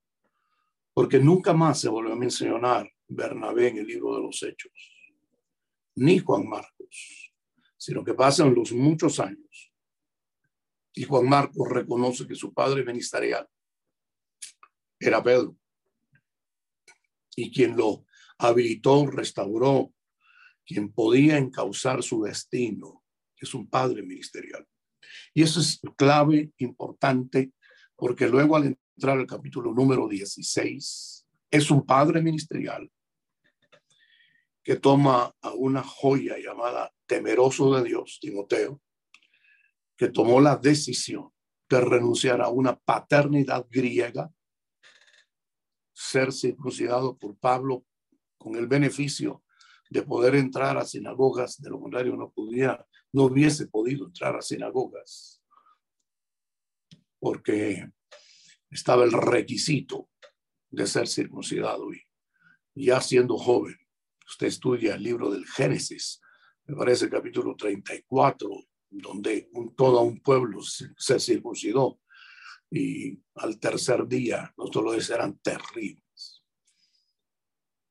porque 0.93 1.19
nunca 1.19 1.53
más 1.53 1.79
se 1.79 1.89
volvió 1.89 2.13
a 2.13 2.17
mencionar 2.17 2.89
Bernabé 3.07 3.69
en 3.69 3.77
el 3.77 3.87
libro 3.87 4.15
de 4.15 4.21
los 4.21 4.41
Hechos, 4.43 4.71
ni 5.95 6.19
Juan 6.19 6.47
Marcos, 6.47 7.33
sino 7.77 8.03
que 8.03 8.13
pasan 8.13 8.53
los 8.53 8.71
muchos 8.71 9.19
años 9.19 9.71
y 10.93 11.03
Juan 11.03 11.27
Marcos 11.27 11.69
reconoce 11.69 12.27
que 12.27 12.35
su 12.35 12.53
padre 12.53 12.83
ministerial 12.83 13.47
era 14.99 15.23
Pedro 15.23 15.57
y 17.35 17.51
quien 17.51 17.77
lo 17.77 18.05
habilitó, 18.37 19.07
restauró, 19.07 19.93
quien 20.65 20.91
podía 20.91 21.37
encauzar 21.37 22.03
su 22.03 22.23
destino, 22.23 23.03
es 23.37 23.53
un 23.53 23.69
padre 23.69 24.03
ministerial. 24.03 24.67
Y 25.33 25.43
eso 25.43 25.59
es 25.59 25.79
clave, 25.95 26.51
importante, 26.57 27.53
porque 27.95 28.27
luego 28.27 28.57
al 28.57 28.77
entrar 29.01 29.17
al 29.17 29.25
capítulo 29.25 29.73
número 29.73 30.07
16, 30.07 31.27
es 31.49 31.71
un 31.71 31.83
padre 31.87 32.21
ministerial 32.21 32.87
que 34.63 34.75
toma 34.75 35.33
a 35.41 35.53
una 35.55 35.81
joya 35.81 36.37
llamada 36.37 36.93
temeroso 37.07 37.73
de 37.73 37.83
Dios, 37.83 38.19
Timoteo, 38.21 38.79
que 39.97 40.09
tomó 40.09 40.39
la 40.39 40.55
decisión 40.55 41.31
de 41.67 41.81
renunciar 41.81 42.43
a 42.43 42.49
una 42.49 42.75
paternidad 42.75 43.65
griega 43.71 44.31
ser 45.91 46.31
circuncidado 46.31 47.17
por 47.17 47.35
Pablo 47.39 47.83
con 48.37 48.55
el 48.55 48.67
beneficio 48.67 49.43
de 49.89 50.03
poder 50.03 50.35
entrar 50.35 50.77
a 50.77 50.85
sinagogas, 50.85 51.59
de 51.59 51.71
lo 51.71 51.79
contrario 51.81 52.15
no 52.15 52.29
podía, 52.29 52.85
no 53.13 53.23
hubiese 53.23 53.65
podido 53.65 54.05
entrar 54.05 54.35
a 54.35 54.43
sinagogas, 54.43 55.41
porque 57.19 57.89
estaba 58.71 59.03
el 59.03 59.11
requisito 59.11 60.09
de 60.69 60.87
ser 60.87 61.07
circuncidado 61.07 61.93
y 61.93 62.85
ya 62.85 63.01
siendo 63.01 63.37
joven, 63.37 63.75
usted 64.25 64.47
estudia 64.47 64.95
el 64.95 65.03
libro 65.03 65.29
del 65.29 65.45
Génesis, 65.45 66.21
me 66.65 66.75
parece 66.75 67.09
capítulo 67.09 67.55
34, 67.55 68.49
donde 68.89 69.49
un, 69.53 69.75
todo 69.75 70.01
un 70.01 70.21
pueblo 70.21 70.61
se 70.61 71.19
circuncidó 71.19 71.99
y 72.69 73.19
al 73.35 73.59
tercer 73.59 74.07
día 74.07 74.53
los 74.55 74.71
dolores 74.71 75.09
eran 75.09 75.37
terribles. 75.39 76.43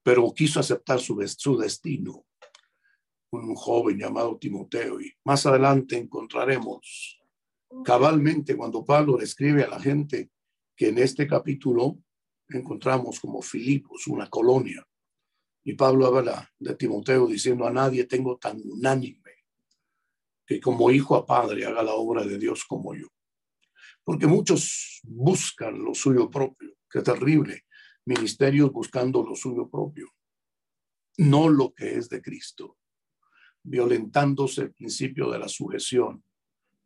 Pero 0.02 0.32
quiso 0.34 0.60
aceptar 0.60 0.98
su, 0.98 1.22
su 1.36 1.58
destino, 1.58 2.26
un 3.32 3.54
joven 3.54 3.98
llamado 3.98 4.38
Timoteo, 4.38 5.00
y 5.00 5.12
más 5.24 5.44
adelante 5.44 5.98
encontraremos 5.98 7.20
cabalmente 7.84 8.56
cuando 8.56 8.84
Pablo 8.84 9.18
le 9.18 9.24
escribe 9.24 9.64
a 9.64 9.68
la 9.68 9.78
gente 9.78 10.30
que 10.80 10.88
en 10.88 10.96
este 10.96 11.26
capítulo 11.26 11.98
encontramos 12.48 13.20
como 13.20 13.42
Filipos, 13.42 14.06
una 14.06 14.30
colonia. 14.30 14.82
Y 15.62 15.74
Pablo 15.74 16.06
habla 16.06 16.50
de 16.58 16.74
Timoteo 16.74 17.26
diciendo 17.26 17.66
a 17.66 17.70
nadie 17.70 18.06
tengo 18.06 18.38
tan 18.38 18.58
unánime 18.64 19.44
que 20.46 20.58
como 20.58 20.90
hijo 20.90 21.16
a 21.16 21.26
padre 21.26 21.66
haga 21.66 21.82
la 21.82 21.92
obra 21.92 22.24
de 22.24 22.38
Dios 22.38 22.64
como 22.64 22.94
yo 22.94 23.08
porque 24.04 24.26
muchos 24.26 25.02
buscan 25.04 25.84
lo 25.84 25.94
suyo 25.94 26.30
propio. 26.30 26.74
Qué 26.90 27.02
terrible. 27.02 27.66
Ministerios 28.06 28.72
buscando 28.72 29.22
lo 29.22 29.36
suyo 29.36 29.68
propio, 29.68 30.08
no 31.18 31.50
lo 31.50 31.74
que 31.74 31.98
es 31.98 32.08
de 32.08 32.22
Cristo, 32.22 32.78
violentándose 33.62 34.62
el 34.62 34.72
principio 34.72 35.30
de 35.30 35.38
la 35.38 35.48
sujeción 35.48 36.24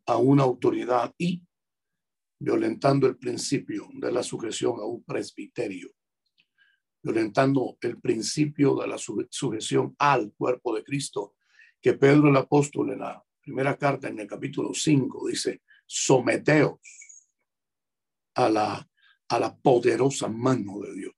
a 0.05 0.17
una 0.17 0.43
autoridad 0.43 1.15
y 1.17 1.41
violentando 2.45 3.07
el 3.07 3.17
principio 3.17 3.89
de 3.91 4.11
la 4.11 4.21
sujeción 4.21 4.79
a 4.79 4.85
un 4.85 5.03
presbiterio, 5.03 5.89
violentando 7.01 7.75
el 7.81 7.99
principio 7.99 8.75
de 8.75 8.87
la 8.87 8.99
sujeción 8.99 9.95
al 9.97 10.31
cuerpo 10.33 10.75
de 10.75 10.83
Cristo, 10.83 11.33
que 11.81 11.93
Pedro 11.93 12.29
el 12.29 12.37
apóstol 12.37 12.91
en 12.91 12.99
la 12.99 13.25
primera 13.41 13.75
carta 13.75 14.09
en 14.09 14.19
el 14.19 14.27
capítulo 14.27 14.75
5 14.75 15.27
dice, 15.27 15.63
someteos 15.87 16.79
a 18.35 18.47
la, 18.47 18.89
a 19.29 19.39
la 19.39 19.57
poderosa 19.57 20.27
mano 20.27 20.81
de 20.81 20.93
Dios. 20.93 21.15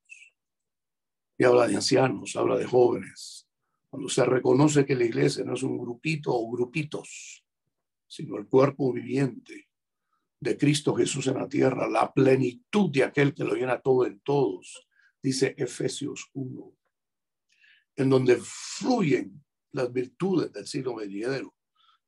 Y 1.38 1.44
habla 1.44 1.68
de 1.68 1.76
ancianos, 1.76 2.38
habla 2.38 2.56
de 2.56 2.66
jóvenes. 2.66 3.50
Cuando 3.90 4.08
se 4.08 4.24
reconoce 4.24 4.86
que 4.86 4.96
la 4.96 5.04
iglesia 5.04 5.44
no 5.44 5.56
es 5.56 5.64
un 5.64 5.78
grupito 5.78 6.34
o 6.34 6.50
grupitos, 6.50 7.44
sino 8.08 8.38
el 8.38 8.48
cuerpo 8.48 8.94
viviente 8.94 9.67
de 10.40 10.58
Cristo 10.58 10.94
Jesús 10.96 11.28
en 11.28 11.36
la 11.36 11.48
tierra, 11.48 11.90
la 11.90 12.14
plenitud 12.14 12.92
de 12.92 13.04
aquel 13.04 13.34
que 13.34 13.44
lo 13.44 13.56
llena 13.56 13.82
todo 13.82 14.06
en 14.06 14.20
todos, 14.20 14.88
dice 15.22 15.56
Efesios 15.58 16.30
1, 16.34 16.74
en 17.96 18.10
donde 18.10 18.38
fluyen 18.42 19.44
las 19.72 19.92
virtudes 19.92 20.52
del 20.54 20.68
siglo 20.68 20.96
venidero, 20.96 21.54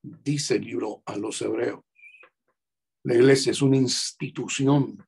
dice 0.01 0.55
el 0.55 0.65
libro 0.65 1.01
a 1.05 1.17
los 1.17 1.41
hebreos. 1.41 1.83
La 3.03 3.15
iglesia 3.15 3.51
es 3.51 3.61
una 3.61 3.77
institución 3.77 5.05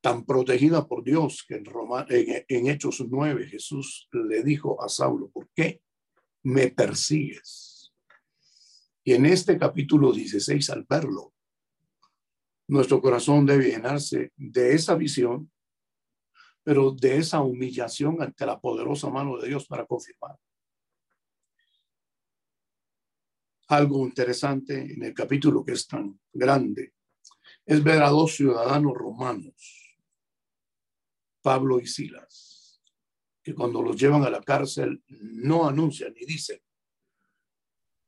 tan 0.00 0.24
protegida 0.24 0.86
por 0.86 1.04
Dios 1.04 1.44
que 1.46 1.56
en, 1.56 1.64
Roma, 1.64 2.06
en, 2.08 2.44
en 2.48 2.66
Hechos 2.68 3.04
9 3.06 3.46
Jesús 3.48 4.08
le 4.12 4.42
dijo 4.42 4.82
a 4.82 4.88
Saulo, 4.88 5.30
¿por 5.30 5.48
qué 5.54 5.82
me 6.42 6.68
persigues? 6.68 7.92
Y 9.04 9.14
en 9.14 9.26
este 9.26 9.58
capítulo 9.58 10.12
16, 10.12 10.70
al 10.70 10.86
verlo, 10.88 11.34
nuestro 12.70 13.00
corazón 13.00 13.44
debe 13.44 13.68
llenarse 13.70 14.32
de 14.36 14.74
esa 14.74 14.94
visión, 14.94 15.50
pero 16.62 16.92
de 16.92 17.16
esa 17.16 17.40
humillación 17.40 18.22
ante 18.22 18.46
la 18.46 18.60
poderosa 18.60 19.10
mano 19.10 19.38
de 19.38 19.48
Dios 19.48 19.66
para 19.66 19.84
confirmar. 19.86 20.38
Algo 23.66 24.06
interesante 24.06 24.92
en 24.94 25.02
el 25.02 25.12
capítulo 25.12 25.64
que 25.64 25.72
es 25.72 25.86
tan 25.86 26.20
grande 26.32 26.94
es 27.66 27.82
ver 27.82 28.02
a 28.02 28.08
dos 28.08 28.36
ciudadanos 28.36 28.94
romanos, 28.94 29.98
Pablo 31.42 31.80
y 31.80 31.86
Silas, 31.86 32.80
que 33.42 33.52
cuando 33.52 33.82
los 33.82 33.96
llevan 33.96 34.22
a 34.22 34.30
la 34.30 34.42
cárcel 34.42 35.02
no 35.08 35.66
anuncian 35.66 36.14
ni 36.14 36.24
dicen, 36.24 36.60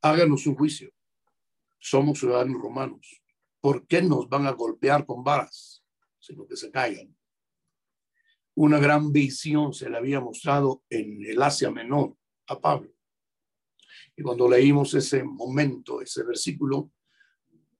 háganos 0.02 0.46
un 0.46 0.54
juicio, 0.54 0.92
somos 1.80 2.20
ciudadanos 2.20 2.60
romanos, 2.62 3.21
¿por 3.62 3.86
qué 3.86 4.02
nos 4.02 4.28
van 4.28 4.46
a 4.46 4.50
golpear 4.50 5.06
con 5.06 5.22
varas? 5.22 5.84
Sino 6.18 6.46
que 6.46 6.56
se 6.56 6.70
caigan. 6.70 7.16
Una 8.54 8.78
gran 8.78 9.12
visión 9.12 9.72
se 9.72 9.88
le 9.88 9.96
había 9.96 10.20
mostrado 10.20 10.82
en 10.90 11.24
el 11.24 11.40
Asia 11.40 11.70
Menor 11.70 12.14
a 12.48 12.60
Pablo. 12.60 12.92
Y 14.16 14.22
cuando 14.22 14.48
leímos 14.50 14.92
ese 14.94 15.22
momento, 15.22 16.02
ese 16.02 16.24
versículo, 16.24 16.90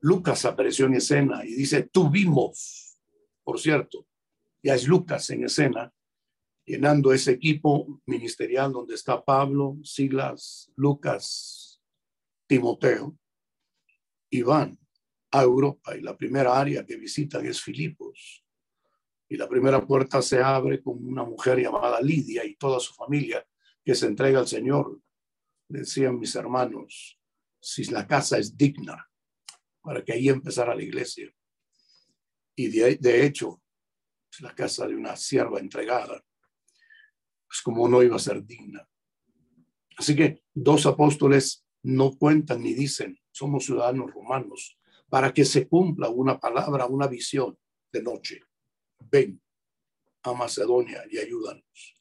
Lucas 0.01 0.45
apareció 0.45 0.87
en 0.87 0.95
escena 0.95 1.45
y 1.45 1.53
dice, 1.55 1.83
tuvimos, 1.83 2.97
por 3.43 3.61
cierto, 3.61 4.07
ya 4.63 4.75
es 4.75 4.87
Lucas 4.87 5.29
en 5.31 5.45
escena, 5.45 5.93
llenando 6.65 7.13
ese 7.13 7.33
equipo 7.33 8.01
ministerial 8.07 8.73
donde 8.73 8.95
está 8.95 9.23
Pablo, 9.23 9.79
Silas, 9.83 10.71
Lucas, 10.77 11.83
Timoteo, 12.47 13.19
y 14.31 14.43
van 14.43 14.82
a 15.33 15.43
Europa 15.43 15.97
y 15.97 16.03
la 16.03 16.17
primera 16.17 16.59
área 16.59 16.85
que 16.85 16.97
visitan 16.97 17.45
es 17.47 17.61
Filipos. 17.61 18.45
Y 19.29 19.37
la 19.37 19.49
primera 19.49 19.85
puerta 19.85 20.21
se 20.21 20.43
abre 20.43 20.83
con 20.83 21.03
una 21.05 21.25
mujer 21.25 21.59
llamada 21.59 22.01
Lidia 22.01 22.45
y 22.45 22.55
toda 22.57 22.79
su 22.79 22.93
familia 22.93 23.45
que 23.83 23.95
se 23.95 24.07
entrega 24.07 24.39
al 24.39 24.47
Señor 24.47 25.01
decían 25.69 26.19
mis 26.19 26.35
hermanos, 26.37 27.19
si 27.59 27.85
la 27.87 28.07
casa 28.07 28.39
es 28.39 28.57
digna, 28.57 29.09
para 29.81 30.05
que 30.05 30.13
ahí 30.13 30.29
empezara 30.29 30.75
la 30.75 30.83
iglesia. 30.83 31.35
Y 32.55 32.69
de, 32.69 32.97
de 32.97 33.25
hecho, 33.25 33.63
es 34.31 34.41
la 34.41 34.55
casa 34.55 34.87
de 34.87 34.95
una 34.95 35.17
sierva 35.17 35.61
entregada, 35.61 36.23
pues 37.47 37.63
como 37.63 37.89
no 37.89 38.03
iba 38.03 38.17
a 38.17 38.21
ser 38.21 38.45
digna. 38.45 38.87
Así 39.97 40.15
que 40.15 40.43
dos 40.53 40.85
apóstoles 40.85 41.65
no 41.83 42.13
cuentan 42.13 42.63
ni 42.63 42.75
dicen, 42.75 43.19
somos 43.31 43.65
ciudadanos 43.65 44.13
romanos, 44.13 44.79
para 45.13 45.31
que 45.35 45.45
se 45.45 45.69
cumpla 45.69 46.09
una 46.09 46.41
palabra, 46.41 46.87
una 46.87 47.07
visión 47.07 47.59
de 47.93 48.03
noche. 48.03 48.41
Ven 48.99 49.39
a 50.23 50.33
Macedonia 50.33 51.05
y 51.11 51.19
ayúdanos 51.19 51.93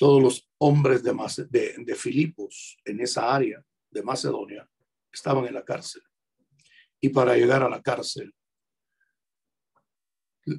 todos 0.00 0.22
los 0.22 0.48
hombres 0.56 1.02
de, 1.02 1.94
Filipos 1.94 2.78
en 2.86 3.02
esa 3.02 3.34
área 3.34 3.62
de 3.90 4.02
Macedonia 4.02 4.66
estaban 5.12 5.44
en 5.44 5.52
la 5.52 5.62
cárcel. 5.62 6.00
Y 7.02 7.10
para 7.10 7.36
llegar 7.36 7.62
a 7.62 7.68
la 7.68 7.82
cárcel, 7.82 8.34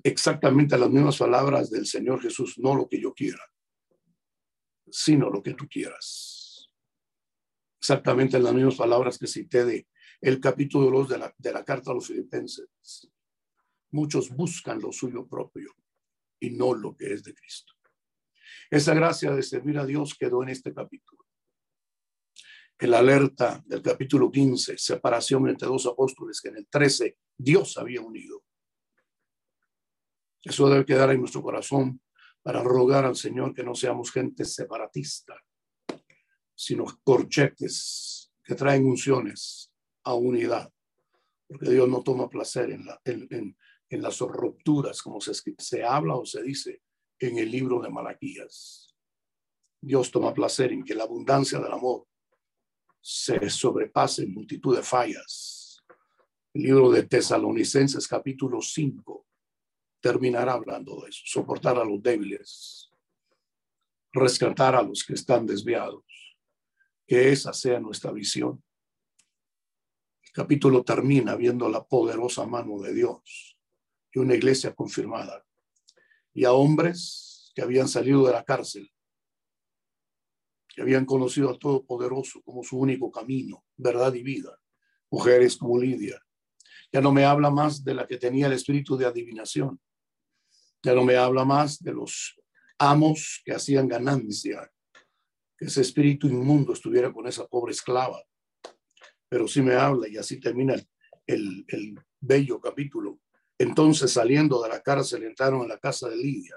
exactamente 0.03 0.77
las 0.77 0.91
mismas 0.91 1.17
palabras 1.17 1.71
del 1.71 1.87
Señor 1.87 2.21
Jesús, 2.21 2.59
no 2.59 2.75
lo 2.75 2.87
que 2.87 3.01
yo 3.01 3.15
quiera, 3.15 3.43
sino 4.91 5.31
lo 5.31 5.41
que 5.41 5.55
tú 5.55 5.67
quieras. 5.67 6.69
Exactamente 7.79 8.39
las 8.39 8.53
mismas 8.53 8.75
palabras 8.75 9.17
que 9.17 9.25
cité 9.25 9.65
de 9.65 9.87
el 10.21 10.39
capítulo 10.39 10.91
2 10.99 11.09
de 11.09 11.17
la, 11.17 11.33
de 11.35 11.51
la 11.51 11.65
carta 11.65 11.91
a 11.91 11.95
los 11.95 12.07
filipenses. 12.07 12.69
Muchos 13.89 14.29
buscan 14.29 14.79
lo 14.79 14.91
suyo 14.91 15.27
propio 15.27 15.73
y 16.39 16.51
no 16.51 16.73
lo 16.75 16.95
que 16.95 17.13
es 17.13 17.23
de 17.23 17.33
Cristo. 17.33 17.73
Esa 18.69 18.93
gracia 18.93 19.31
de 19.31 19.43
servir 19.43 19.79
a 19.79 19.85
Dios 19.85 20.15
quedó 20.17 20.43
en 20.43 20.49
este 20.49 20.73
capítulo. 20.73 21.25
El 22.77 22.93
alerta 22.93 23.61
del 23.65 23.81
capítulo 23.81 24.31
15, 24.31 24.77
separación 24.77 25.47
entre 25.49 25.67
dos 25.67 25.85
apóstoles 25.87 26.39
que 26.39 26.49
en 26.49 26.57
el 26.57 26.67
13 26.67 27.17
Dios 27.37 27.77
había 27.77 28.01
unido. 28.01 28.43
Eso 30.43 30.69
debe 30.69 30.85
quedar 30.85 31.11
en 31.11 31.19
nuestro 31.19 31.41
corazón 31.41 32.01
para 32.41 32.63
rogar 32.63 33.05
al 33.05 33.15
Señor 33.15 33.53
que 33.53 33.63
no 33.63 33.75
seamos 33.75 34.11
gente 34.11 34.45
separatista, 34.45 35.35
sino 36.55 36.85
corchetes 37.03 38.31
que 38.43 38.55
traen 38.55 38.85
unciones 38.85 39.70
a 40.03 40.13
unidad, 40.13 40.71
porque 41.47 41.69
Dios 41.69 41.87
no 41.87 42.01
toma 42.03 42.29
placer 42.29 42.71
en, 42.71 42.85
la, 42.85 42.99
en, 43.05 43.55
en, 43.89 44.01
las 44.01 44.19
rupturas, 44.19 45.01
como 45.01 45.19
se, 45.19 45.33
se 45.57 45.83
habla 45.83 46.15
o 46.15 46.25
se 46.25 46.41
dice, 46.41 46.81
en 47.19 47.37
el 47.37 47.51
libro 47.51 47.79
de 47.81 47.89
Malaquías. 47.89 48.95
Dios 49.81 50.11
toma 50.11 50.33
placer 50.33 50.71
en 50.71 50.83
que 50.83 50.95
la 50.95 51.03
abundancia 51.03 51.59
del 51.59 51.71
amor 51.71 52.07
se 53.01 53.49
sobrepase 53.49 54.23
en 54.23 54.33
multitud 54.33 54.75
de 54.75 54.83
fallas. 54.83 55.83
El 56.53 56.63
libro 56.63 56.91
de 56.91 57.03
Tesalonicenses 57.03 58.07
capítulo 58.07 58.61
5 58.61 59.25
terminará 60.01 60.53
hablando 60.53 61.01
de 61.01 61.09
eso, 61.09 61.21
soportar 61.25 61.77
a 61.77 61.85
los 61.85 62.01
débiles, 62.01 62.91
rescatar 64.11 64.75
a 64.75 64.81
los 64.81 65.03
que 65.03 65.13
están 65.13 65.45
desviados, 65.45 66.03
que 67.07 67.31
esa 67.31 67.53
sea 67.53 67.79
nuestra 67.79 68.11
visión. 68.11 68.63
Capítulo 70.33 70.83
termina 70.83 71.35
viendo 71.35 71.67
la 71.67 71.83
poderosa 71.83 72.45
mano 72.45 72.79
de 72.79 72.93
Dios 72.93 73.57
y 74.13 74.19
una 74.19 74.33
iglesia 74.33 74.73
confirmada 74.73 75.45
y 76.33 76.45
a 76.45 76.53
hombres 76.53 77.51
que 77.53 77.61
habían 77.61 77.89
salido 77.89 78.25
de 78.25 78.31
la 78.31 78.45
cárcel, 78.45 78.89
que 80.69 80.81
habían 80.81 81.05
conocido 81.05 81.49
al 81.49 81.59
Todopoderoso 81.59 82.41
como 82.43 82.63
su 82.63 82.79
único 82.79 83.11
camino, 83.11 83.65
verdad 83.75 84.13
y 84.13 84.23
vida. 84.23 84.57
Mujeres 85.09 85.57
como 85.57 85.77
Lidia. 85.77 86.17
Ya 86.93 87.01
no 87.01 87.11
me 87.11 87.25
habla 87.25 87.49
más 87.49 87.83
de 87.83 87.93
la 87.93 88.07
que 88.07 88.15
tenía 88.15 88.47
el 88.47 88.53
espíritu 88.53 88.95
de 88.95 89.05
adivinación. 89.05 89.81
Ya 90.81 90.93
no 90.95 91.03
me 91.03 91.17
habla 91.17 91.43
más 91.43 91.83
de 91.83 91.91
los 91.91 92.39
amos 92.77 93.41
que 93.43 93.53
hacían 93.53 93.89
ganancia, 93.89 94.71
que 95.57 95.65
ese 95.65 95.81
espíritu 95.81 96.27
inmundo 96.27 96.71
estuviera 96.71 97.11
con 97.11 97.27
esa 97.27 97.45
pobre 97.45 97.73
esclava. 97.73 98.23
Pero 99.31 99.47
sí 99.47 99.61
me 99.61 99.75
habla, 99.75 100.09
y 100.09 100.17
así 100.17 100.41
termina 100.41 100.73
el, 100.73 100.85
el, 101.25 101.65
el 101.69 101.99
bello 102.19 102.59
capítulo, 102.59 103.21
entonces, 103.61 104.11
saliendo 104.11 104.59
de 104.63 104.69
la 104.69 104.81
cárcel, 104.81 105.21
entraron 105.21 105.61
en 105.61 105.67
la 105.67 105.77
casa 105.77 106.09
de 106.09 106.17
Lidia 106.17 106.55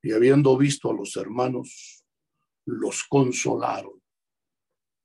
y 0.00 0.12
habiendo 0.12 0.56
visto 0.56 0.88
a 0.88 0.94
los 0.94 1.16
hermanos, 1.16 2.04
los 2.64 3.02
consolaron 3.08 4.00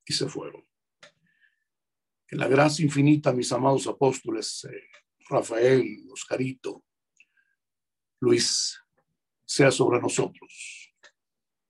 y 0.06 0.14
se 0.14 0.30
fueron. 0.30 0.64
Que 2.28 2.36
la 2.36 2.48
gracia 2.48 2.86
infinita, 2.86 3.34
mis 3.34 3.52
amados 3.52 3.88
apóstoles, 3.88 4.64
eh, 4.66 4.84
Rafael, 5.28 6.08
Oscarito, 6.12 6.84
Luis, 8.22 8.80
sea 9.44 9.72
sobre 9.72 10.00
nosotros. 10.00 10.94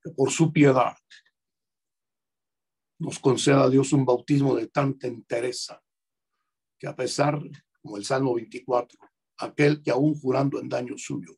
Que 0.04 0.12
por 0.12 0.30
su 0.30 0.52
piedad 0.52 0.94
nos 3.00 3.20
conceda 3.20 3.64
a 3.64 3.70
Dios 3.70 3.94
un 3.94 4.06
bautismo 4.06 4.56
de 4.56 4.68
tanta 4.68 5.08
entereza 5.08 5.82
que 6.78 6.88
a 6.88 6.96
pesar 6.96 7.40
como 7.82 7.98
el 7.98 8.06
Salmo 8.06 8.34
24, 8.34 8.98
aquel 9.38 9.82
que 9.84 9.92
aún 9.92 10.16
jurando 10.16 10.60
en 10.60 10.70
daño 10.70 10.98
suyo, 10.98 11.38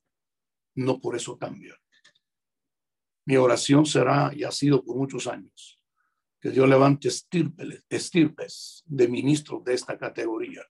no 0.76 1.00
por 1.00 1.16
eso 1.16 1.38
cambia. 1.38 1.76
Mi 3.26 3.36
oración 3.36 3.86
será 3.86 4.32
y 4.34 4.44
ha 4.44 4.52
sido 4.52 4.84
por 4.84 4.96
muchos 4.96 5.28
años 5.28 5.82
que 6.40 6.52
Dios 6.52 6.70
levante 6.70 7.10
estirpes 7.10 8.84
de 8.86 9.08
ministros 9.08 9.64
de 9.64 9.74
esta 9.74 9.98
categoría 9.98 10.62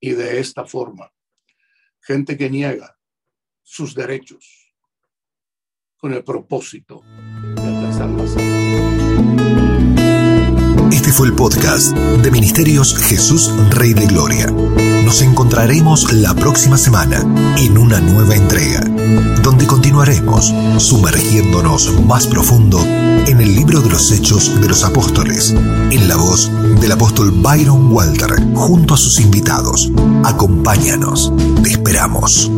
y 0.00 0.10
de 0.10 0.40
esta 0.40 0.64
forma. 0.64 1.12
Gente 2.00 2.36
que 2.36 2.50
niega 2.50 2.98
sus 3.62 3.94
derechos 3.94 4.74
con 5.96 6.12
el 6.12 6.24
propósito 6.24 7.02
de 7.54 7.62
alcanzar 7.62 8.10
la 8.10 9.03
Este 10.94 11.10
fue 11.10 11.26
el 11.26 11.34
podcast 11.34 11.92
de 11.92 12.30
Ministerios 12.30 12.96
Jesús 12.96 13.50
Rey 13.70 13.94
de 13.94 14.06
Gloria. 14.06 14.46
Nos 15.04 15.22
encontraremos 15.22 16.12
la 16.12 16.34
próxima 16.34 16.78
semana 16.78 17.18
en 17.58 17.76
una 17.76 18.00
nueva 18.00 18.36
entrega, 18.36 18.80
donde 19.42 19.66
continuaremos 19.66 20.54
sumergiéndonos 20.78 22.00
más 22.06 22.28
profundo 22.28 22.80
en 22.84 23.40
el 23.40 23.56
libro 23.56 23.80
de 23.80 23.90
los 23.90 24.12
Hechos 24.12 24.60
de 24.60 24.68
los 24.68 24.84
Apóstoles, 24.84 25.50
en 25.50 26.08
la 26.08 26.14
voz 26.14 26.48
del 26.80 26.92
apóstol 26.92 27.32
Byron 27.32 27.92
Walter, 27.92 28.40
junto 28.54 28.94
a 28.94 28.96
sus 28.96 29.18
invitados. 29.18 29.90
Acompáñanos, 30.22 31.32
te 31.64 31.70
esperamos. 31.70 32.48